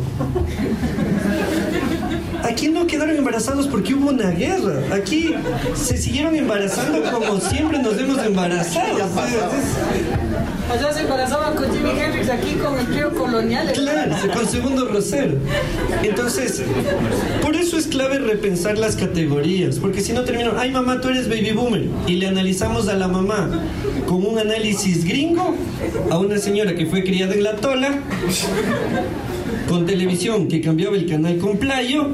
[2.45, 4.95] Aquí no quedaron embarazados porque hubo una guerra.
[4.95, 5.35] Aquí
[5.75, 8.99] se siguieron embarazando como siempre nos hemos embarazado.
[10.71, 13.71] Allá se embarazaban con Jimi Hendrix, aquí con el trío colonial.
[13.73, 15.37] Claro, con segundo rosero.
[16.03, 16.63] Entonces,
[17.43, 21.29] por eso es clave repensar las categorías, porque si no termino, ay mamá, tú eres
[21.29, 23.51] baby boomer, y le analizamos a la mamá
[24.07, 25.55] con un análisis gringo
[26.11, 27.99] a una señora que fue criada en la tola
[29.75, 32.07] con televisión que cambiaba el canal con playo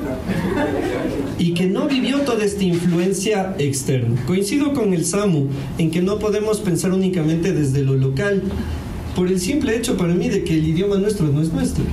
[1.39, 4.19] y que no vivió toda esta influencia externa.
[4.27, 8.43] Coincido con el Samu en que no podemos pensar únicamente desde lo local,
[9.15, 11.85] por el simple hecho para mí de que el idioma nuestro no es nuestro.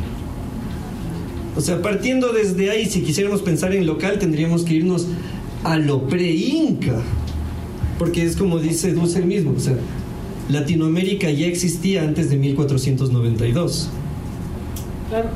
[1.57, 5.07] O sea, partiendo desde ahí, si quisiéramos pensar en local, tendríamos que irnos
[5.65, 7.01] a lo pre-inca.
[7.99, 9.75] Porque es como dice Dulce mismo, o sea,
[10.47, 13.89] Latinoamérica ya existía antes de 1492.
[15.09, 15.29] Claro.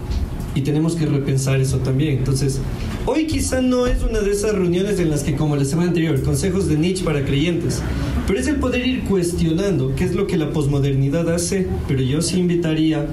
[0.54, 2.18] Y tenemos que repensar eso también.
[2.18, 2.60] Entonces,
[3.06, 6.22] hoy quizá no es una de esas reuniones en las que, como la semana anterior,
[6.24, 7.82] consejos de Nietzsche para creyentes,
[8.28, 12.22] pero es el poder ir cuestionando qué es lo que la posmodernidad hace, pero yo
[12.22, 13.08] sí invitaría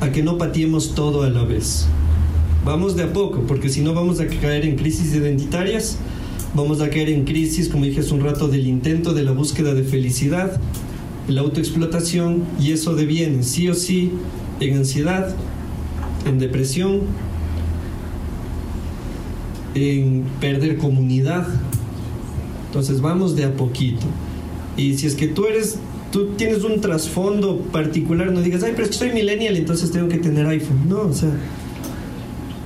[0.00, 1.86] a que no patiemos todo a la vez.
[2.64, 5.96] Vamos de a poco, porque si no vamos a caer en crisis identitarias,
[6.54, 9.74] vamos a caer en crisis, como dije hace un rato, del intento de la búsqueda
[9.74, 10.60] de felicidad,
[11.28, 14.12] la autoexplotación, y eso deviene sí o sí
[14.60, 15.34] en ansiedad,
[16.28, 17.00] en depresión,
[19.74, 21.46] en perder comunidad.
[22.66, 24.06] Entonces vamos de a poquito.
[24.76, 25.78] Y si es que tú eres,
[26.12, 30.08] tú tienes un trasfondo particular, no digas, ay, pero es que soy millennial, entonces tengo
[30.08, 30.88] que tener iPhone.
[30.88, 31.30] No, o sea,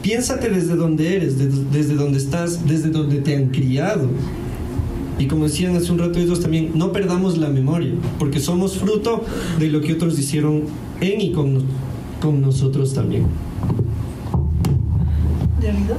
[0.02, 4.10] piénsate desde donde eres, desde, desde donde estás, desde donde te han criado.
[5.18, 9.24] Y como decían hace un rato ellos también, no perdamos la memoria, porque somos fruto
[9.58, 10.64] de lo que otros hicieron
[11.00, 11.62] en y con,
[12.20, 13.26] con nosotros también.
[15.62, 15.96] ¿De vida?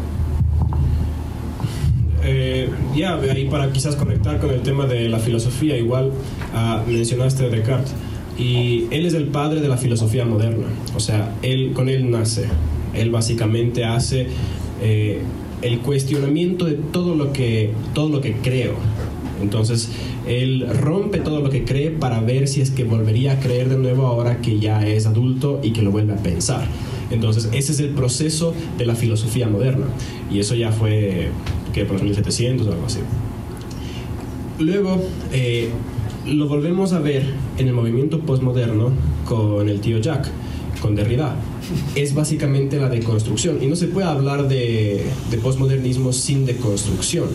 [2.26, 6.12] Eh, ya, ahí para quizás conectar con el tema de la filosofía, igual
[6.54, 7.94] ah, mencionaste a Descartes.
[8.38, 10.68] Y él es el padre de la filosofía moderna.
[10.96, 12.46] O sea, él, con él nace.
[12.94, 14.28] Él básicamente hace
[14.82, 15.22] eh,
[15.62, 18.74] el cuestionamiento de todo lo, que, todo lo que creo.
[19.42, 19.90] Entonces,
[20.28, 23.78] él rompe todo lo que cree para ver si es que volvería a creer de
[23.78, 26.68] nuevo ahora que ya es adulto y que lo vuelve a pensar.
[27.12, 29.86] Entonces, ese es el proceso de la filosofía moderna.
[30.32, 31.30] Y eso ya fue,
[31.74, 33.00] que por los 1700 o algo así.
[34.60, 35.02] Luego,
[35.32, 35.70] eh,
[36.28, 37.24] lo volvemos a ver
[37.58, 38.92] en el movimiento postmoderno
[39.26, 40.30] con el tío Jack,
[40.82, 41.36] con Derrida.
[41.96, 43.62] Es básicamente la deconstrucción.
[43.62, 47.28] Y no se puede hablar de, de postmodernismo sin deconstrucción.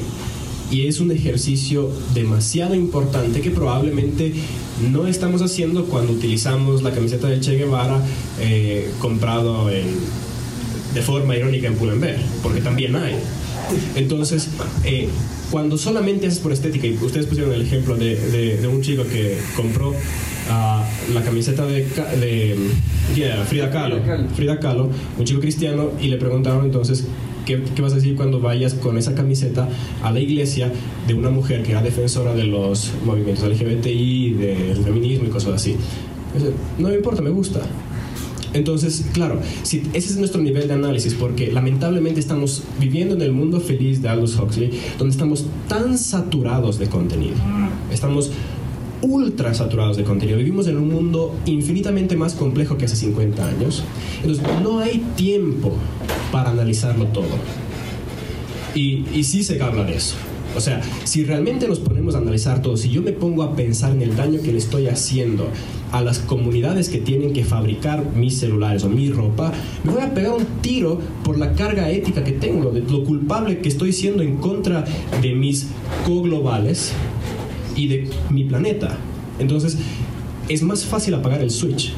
[0.71, 4.35] Y es un ejercicio demasiado importante que probablemente
[4.93, 8.03] no estamos haciendo cuando utilizamos la camiseta de Che Guevara
[8.41, 9.87] eh, comprado en,
[10.95, 13.15] de forma irónica en Pull&Bear, porque también hay.
[13.97, 14.49] Entonces,
[14.85, 15.09] eh,
[15.51, 19.05] cuando solamente es por estética, y ustedes pusieron el ejemplo de, de, de un chico
[19.05, 19.95] que compró
[20.51, 22.57] ah, la camiseta de, de.
[23.49, 24.01] Frida Kahlo,
[24.37, 27.05] Frida Kahlo, un chico cristiano, y le preguntaron entonces,
[27.49, 29.69] ¿qué, qué vas a decir cuando vayas con esa camiseta
[30.03, 30.71] a la iglesia
[31.07, 35.75] de una mujer que era defensora de los movimientos LGBTI, del feminismo y cosas así?
[36.79, 37.61] No me importa, me gusta.
[38.53, 43.33] Entonces, claro, si ese es nuestro nivel de análisis, porque lamentablemente estamos viviendo en el
[43.33, 47.37] mundo feliz de Aldous Huxley, donde estamos tan saturados de contenido.
[47.91, 48.31] Estamos
[49.03, 50.39] ultra saturados de contenido.
[50.39, 53.85] Vivimos en un mundo infinitamente más complejo que hace 50 años.
[54.23, 55.73] Entonces, no hay tiempo
[56.33, 57.27] para analizarlo todo.
[58.75, 60.17] Y, y sí se habla de eso.
[60.57, 63.93] O sea, si realmente nos ponemos a analizar todo, si yo me pongo a pensar
[63.93, 65.49] en el daño que le estoy haciendo
[65.93, 69.53] a las comunidades que tienen que fabricar mis celulares o mi ropa,
[69.85, 73.59] me voy a pegar un tiro por la carga ética que tengo, de lo culpable
[73.59, 74.85] que estoy siendo en contra
[75.23, 75.69] de mis
[76.07, 76.93] co-globales
[77.79, 78.99] y de mi planeta.
[79.39, 79.79] Entonces,
[80.49, 81.93] es más fácil apagar el switch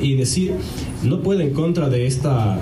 [0.00, 0.52] y decir,
[1.02, 2.58] no puedo en contra de esta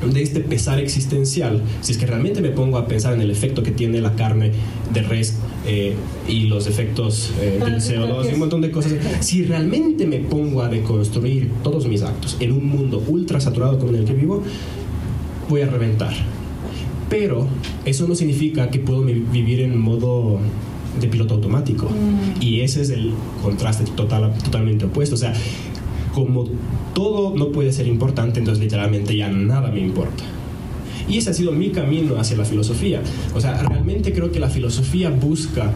[0.00, 3.62] de este pesar existencial, si es que realmente me pongo a pensar en el efecto
[3.62, 4.50] que tiene la carne
[4.94, 5.94] de res eh,
[6.26, 10.62] y los efectos eh, del CO2 y un montón de cosas, si realmente me pongo
[10.62, 14.42] a deconstruir todos mis actos en un mundo ultra saturado como en el que vivo,
[15.50, 16.14] voy a reventar.
[17.10, 17.46] Pero
[17.84, 20.40] eso no significa que puedo vivir en modo
[20.98, 21.88] de piloto automático.
[22.40, 23.12] Y ese es el
[23.42, 25.14] contraste total, totalmente opuesto.
[25.14, 25.32] O sea,
[26.14, 26.46] como
[26.94, 30.24] todo no puede ser importante, entonces literalmente ya nada me importa.
[31.08, 33.02] Y ese ha sido mi camino hacia la filosofía.
[33.34, 35.72] O sea, realmente creo que la filosofía busca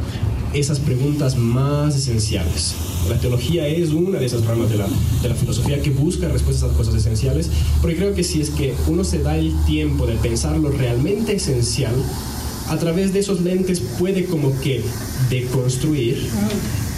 [0.53, 2.75] esas preguntas más esenciales.
[3.09, 4.87] La teología es una de esas ramas de la,
[5.23, 7.51] de la filosofía que busca respuestas a cosas esenciales,
[7.81, 11.35] porque creo que si es que uno se da el tiempo de pensar lo realmente
[11.35, 11.95] esencial,
[12.69, 14.83] a través de esos lentes puede como que
[15.31, 16.19] deconstruir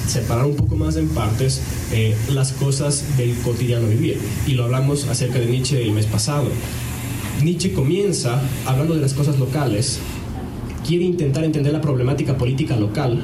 [0.07, 1.61] separar un poco más en partes
[1.93, 4.19] eh, las cosas del cotidiano vivir.
[4.47, 6.49] Y lo hablamos acerca de Nietzsche el mes pasado.
[7.43, 9.99] Nietzsche comienza hablando de las cosas locales,
[10.87, 13.21] quiere intentar entender la problemática política local,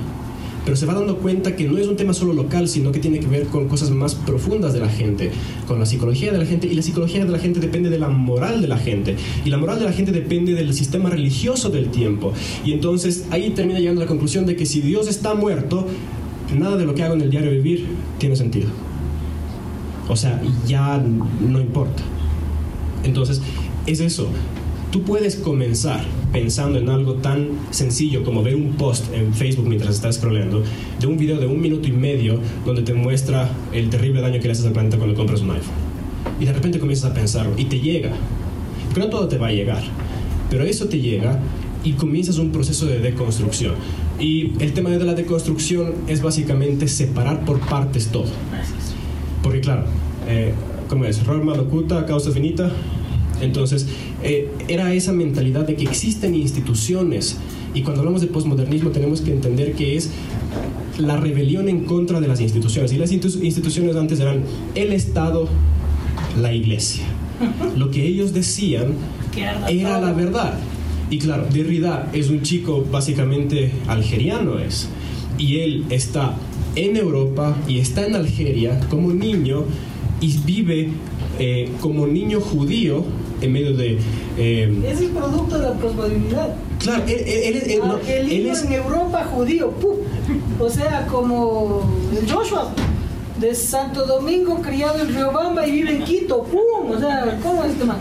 [0.64, 3.20] pero se va dando cuenta que no es un tema solo local, sino que tiene
[3.20, 5.30] que ver con cosas más profundas de la gente,
[5.66, 8.08] con la psicología de la gente, y la psicología de la gente depende de la
[8.08, 11.88] moral de la gente, y la moral de la gente depende del sistema religioso del
[11.88, 12.32] tiempo.
[12.64, 15.86] Y entonces ahí termina llegando a la conclusión de que si Dios está muerto,
[16.54, 17.86] nada de lo que hago en el diario vivir
[18.18, 18.68] tiene sentido.
[20.08, 22.02] O sea, ya no importa.
[23.04, 23.40] Entonces,
[23.86, 24.28] es eso.
[24.92, 26.04] Tú puedes comenzar
[26.34, 30.62] pensando en algo tan sencillo como ver un post en Facebook mientras estás scrollando
[31.00, 34.48] de un video de un minuto y medio donde te muestra el terrible daño que
[34.48, 35.72] le haces al planeta cuando compras un iPhone.
[36.38, 38.10] Y de repente comienzas a pensarlo y te llega.
[38.84, 39.82] Porque no todo te va a llegar,
[40.50, 41.40] pero eso te llega
[41.82, 43.72] y comienzas un proceso de deconstrucción.
[44.20, 48.28] Y el tema de la deconstrucción es básicamente separar por partes todo.
[49.42, 49.84] Porque claro,
[50.28, 50.52] eh,
[50.90, 51.24] ¿cómo es?
[51.24, 52.70] Roma locuta, causa finita.
[53.40, 53.88] Entonces,
[54.22, 57.36] eh, era esa mentalidad de que existen instituciones.
[57.74, 60.10] Y cuando hablamos de posmodernismo tenemos que entender que es
[60.98, 62.92] la rebelión en contra de las instituciones.
[62.92, 64.42] Y las institu- instituciones antes eran
[64.74, 65.48] el Estado,
[66.40, 67.04] la iglesia.
[67.76, 68.88] Lo que ellos decían
[69.68, 70.58] era la verdad.
[71.10, 74.88] Y claro, Derrida es un chico básicamente algeriano es.
[75.38, 76.36] Y él está
[76.76, 79.64] en Europa y está en Algeria como niño
[80.20, 80.88] y vive
[81.38, 83.04] eh, como niño judío
[83.42, 83.98] en medio de...
[84.38, 86.54] eh, Es el producto de la posmodernidad.
[86.78, 88.62] claro, él, él- él- no, él es...
[88.64, 89.96] en Europa judío, ¡pum!
[90.60, 91.90] O sea, como
[92.30, 92.72] Joshua
[93.40, 96.90] de Santo Domingo, criado en Riobamba y vive en Quito, ¡pum!
[96.94, 97.98] O sea, ¿cómo es este man?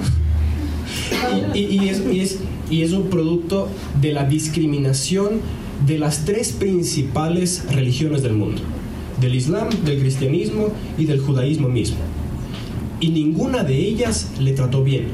[1.53, 2.39] Y, y- y es, y es-
[2.69, 3.67] y es un producto
[3.99, 5.41] de la discriminación
[5.85, 8.61] de las tres principales religiones del mundo,
[9.19, 11.97] del Islam, del cristianismo y del judaísmo mismo.
[13.01, 15.07] Y ninguna de ellas le trató bien.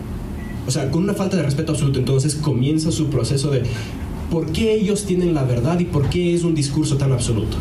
[0.67, 3.63] O sea, con una falta de respeto absoluto, entonces comienza su proceso de
[4.29, 7.57] por qué ellos tienen la verdad y por qué es un discurso tan absoluto.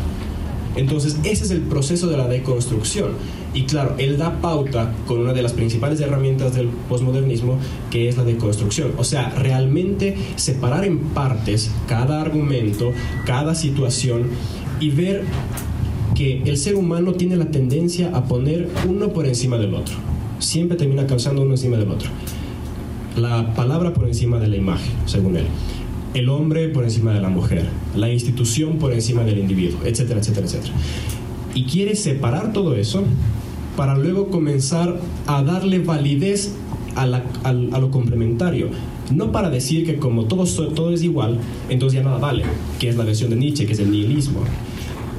[0.75, 3.13] Entonces, ese es el proceso de la deconstrucción.
[3.53, 7.57] Y claro, él da pauta con una de las principales herramientas del posmodernismo,
[7.89, 8.91] que es la deconstrucción.
[8.97, 12.91] O sea, realmente separar en partes cada argumento,
[13.25, 14.27] cada situación
[14.79, 15.23] y ver
[16.13, 19.95] que el ser humano tiene la tendencia a poner uno por encima del otro.
[20.37, 22.11] Siempre termina causando uno encima del otro.
[23.17, 25.47] La palabra por encima de la imagen, según él.
[26.13, 27.65] El hombre por encima de la mujer.
[27.95, 30.73] La institución por encima del individuo, etcétera, etcétera, etcétera.
[31.55, 33.03] Y quiere separar todo eso
[33.75, 36.53] para luego comenzar a darle validez
[36.95, 38.69] a, lo complementario.
[39.11, 41.39] No para decir que como todo, todo es igual,
[41.69, 42.43] entonces ya nada vale,
[42.77, 44.41] que es la versión de Nietzsche, que es el nihilismo,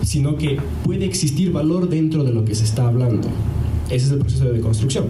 [0.02, 3.26] sino que puede existir valor dentro de lo que se está hablando.
[3.90, 5.06] Ese es el proceso de deconstrucción.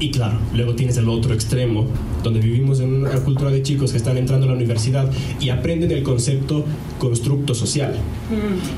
[0.00, 1.86] Y claro, luego tienes el otro extremo,
[2.24, 5.90] donde vivimos en una cultura de chicos que están entrando a la universidad y aprenden
[5.90, 6.64] el concepto
[6.98, 7.94] constructo social.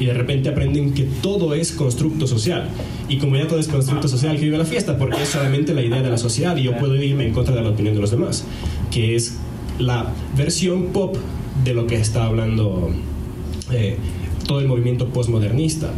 [0.00, 2.68] Y de repente aprenden que todo es constructo social.
[3.08, 5.82] Y como ya todo es constructo social, que vive la fiesta, porque es solamente la
[5.82, 8.10] idea de la sociedad y yo puedo irme en contra de la opinión de los
[8.10, 8.44] demás,
[8.90, 9.38] que es
[9.78, 11.16] la versión pop
[11.64, 12.90] de lo que está hablando
[13.70, 13.96] eh,
[14.48, 15.92] todo el movimiento postmodernista.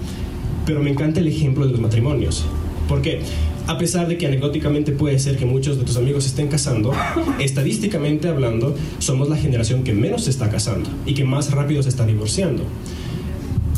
[0.67, 2.45] Pero me encanta el ejemplo de los matrimonios.
[2.89, 3.21] Porque
[3.67, 6.93] a pesar de que anecdóticamente puede ser que muchos de tus amigos estén casando,
[7.41, 11.89] estadísticamente hablando, somos la generación que menos se está casando y que más rápido se
[11.89, 12.65] está divorciando.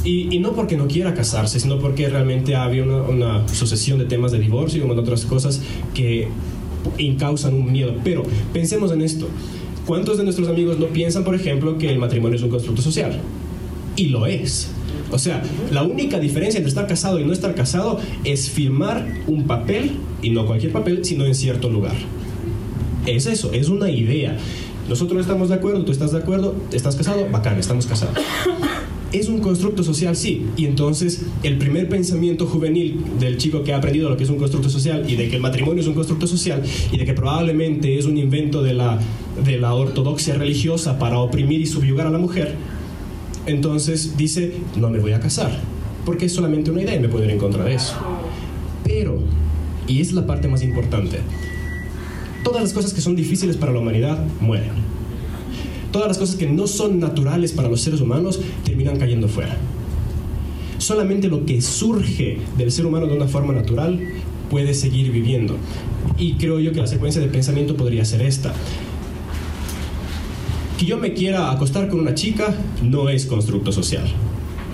[0.04, 4.30] Y, no porque no quiera casarse, sino porque realmente había una, una sucesión de temas
[4.30, 5.60] de divorcio y otras cosas
[5.94, 6.28] que
[7.18, 7.92] causan un miedo.
[8.04, 8.22] Pero
[8.52, 9.28] pensemos en esto.
[9.84, 13.20] ¿Cuántos de nuestros amigos no piensan, por ejemplo, que el matrimonio es un constructo social?
[13.96, 14.70] Y lo es.
[15.10, 19.44] O sea, la única diferencia entre estar casado y no estar casado es firmar un
[19.44, 19.92] papel,
[20.22, 21.94] y no cualquier papel, sino en cierto lugar.
[23.06, 24.36] Es eso, es una idea.
[24.88, 28.16] Nosotros estamos de acuerdo, tú estás de acuerdo, estás casado, bacán, estamos casados.
[29.12, 30.46] Es un constructo social, sí.
[30.56, 34.36] Y entonces el primer pensamiento juvenil del chico que ha aprendido lo que es un
[34.36, 36.62] constructo social y de que el matrimonio es un constructo social
[36.92, 38.98] y de que probablemente es un invento de la,
[39.44, 42.56] de la ortodoxia religiosa para oprimir y subyugar a la mujer,
[43.46, 45.58] entonces dice, no me voy a casar,
[46.04, 47.94] porque es solamente una idea y me puedo ir en contra eso.
[48.84, 49.18] Pero,
[49.86, 51.18] y es la parte más importante,
[52.44, 54.96] todas las cosas que son difíciles para la humanidad mueren.
[55.92, 59.56] Todas las cosas que no son naturales para los seres humanos terminan cayendo fuera.
[60.78, 63.98] Solamente lo que surge del ser humano de una forma natural
[64.50, 65.56] puede seguir viviendo.
[66.18, 68.52] Y creo yo que la secuencia de pensamiento podría ser esta.
[70.78, 74.04] Que yo me quiera acostar con una chica no es constructo social.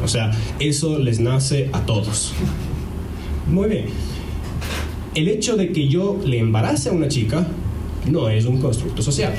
[0.04, 2.32] O sea, eso les nace a todos.
[3.48, 3.86] Muy bien.
[5.14, 7.46] El hecho de que yo le embarace a una chica
[8.10, 9.34] no es un constructo social.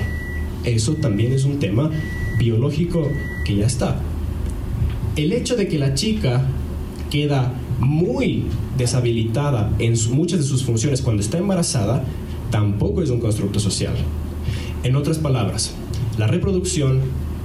[0.64, 1.90] Eso también es un tema
[2.38, 3.07] biológico
[3.45, 3.99] que ya está.
[5.15, 6.45] el hecho de que la chica
[7.11, 8.45] queda muy
[8.77, 12.03] deshabilitada en muchas de sus funciones cuando está embarazada,
[12.49, 13.94] tampoco es un constructo social.
[14.84, 15.76] En otras palabras,
[16.18, 16.99] la reproducción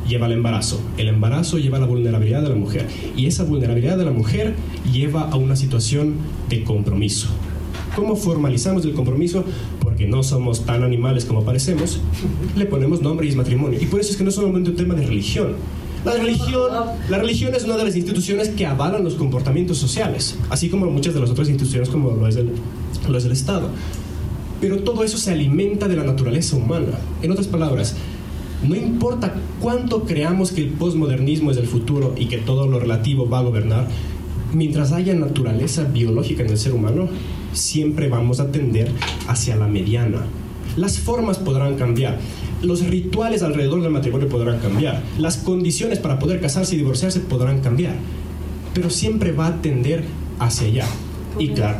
[0.07, 2.87] lleva al embarazo, el embarazo lleva a la vulnerabilidad de la mujer
[3.17, 4.55] y esa vulnerabilidad de la mujer
[4.91, 6.15] lleva a una situación
[6.49, 7.29] de compromiso.
[7.95, 9.45] ¿Cómo formalizamos el compromiso?
[9.81, 12.01] Porque no somos tan animales como parecemos,
[12.57, 13.79] le ponemos nombre y es matrimonio.
[13.81, 15.57] Y por eso es que no es solamente un tema de religión,
[16.05, 16.71] la religión,
[17.11, 21.13] la religión es una de las instituciones que avalan los comportamientos sociales, así como muchas
[21.13, 22.51] de las otras instituciones como lo es el,
[23.09, 23.69] lo es el Estado.
[24.61, 26.99] Pero todo eso se alimenta de la naturaleza humana.
[27.21, 27.97] En otras palabras,
[28.67, 33.29] no importa cuánto creamos que el posmodernismo es el futuro y que todo lo relativo
[33.29, 33.87] va a gobernar,
[34.53, 37.09] mientras haya naturaleza biológica en el ser humano,
[37.53, 38.91] siempre vamos a tender
[39.29, 40.27] hacia la mediana.
[40.77, 42.19] Las formas podrán cambiar,
[42.63, 47.61] los rituales alrededor del matrimonio podrán cambiar, las condiciones para poder casarse y divorciarse podrán
[47.61, 47.95] cambiar,
[48.75, 50.05] pero siempre va a tender
[50.39, 50.87] hacia allá.
[51.39, 51.79] Y claro,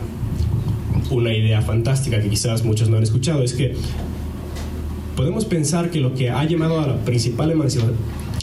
[1.11, 3.75] una idea fantástica que quizás muchos no han escuchado es que
[5.19, 7.53] podemos pensar que lo que ha llamado a la principal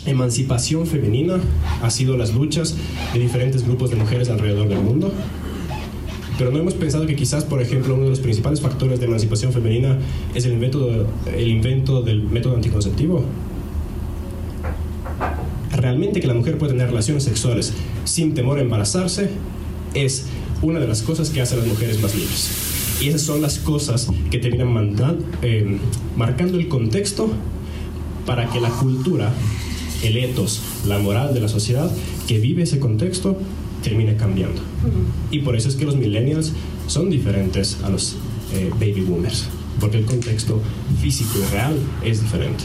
[0.06, 1.40] emancipación femenina
[1.82, 2.76] ha sido las luchas
[3.14, 5.10] de diferentes grupos de mujeres alrededor del mundo
[6.38, 9.54] pero no hemos pensado que quizás, por ejemplo, uno de los principales factores de emancipación
[9.54, 9.98] femenina
[10.34, 13.24] es el invento, el invento del método anticonceptivo.
[15.72, 17.72] Realmente que la mujer puede tener relaciones sexuales
[18.04, 19.30] sin temor a embarazarse
[19.94, 20.26] es
[20.62, 22.75] una de las cosas que hace a las mujeres más libres.
[23.02, 25.80] Y esas son las cosas que terminan eh,
[26.16, 27.30] marcando el contexto
[28.26, 29.34] para que la cultura,
[30.04, 31.92] el etos, la moral de la sociedad
[32.28, 33.38] que vive ese contexto
[33.84, 34.62] termine cambiando.
[35.30, 36.54] Y por eso es que los millennials
[36.88, 38.16] son diferentes a los
[38.54, 39.48] eh, baby boomers,
[39.80, 40.62] porque el contexto
[41.02, 42.64] físico y real es diferente.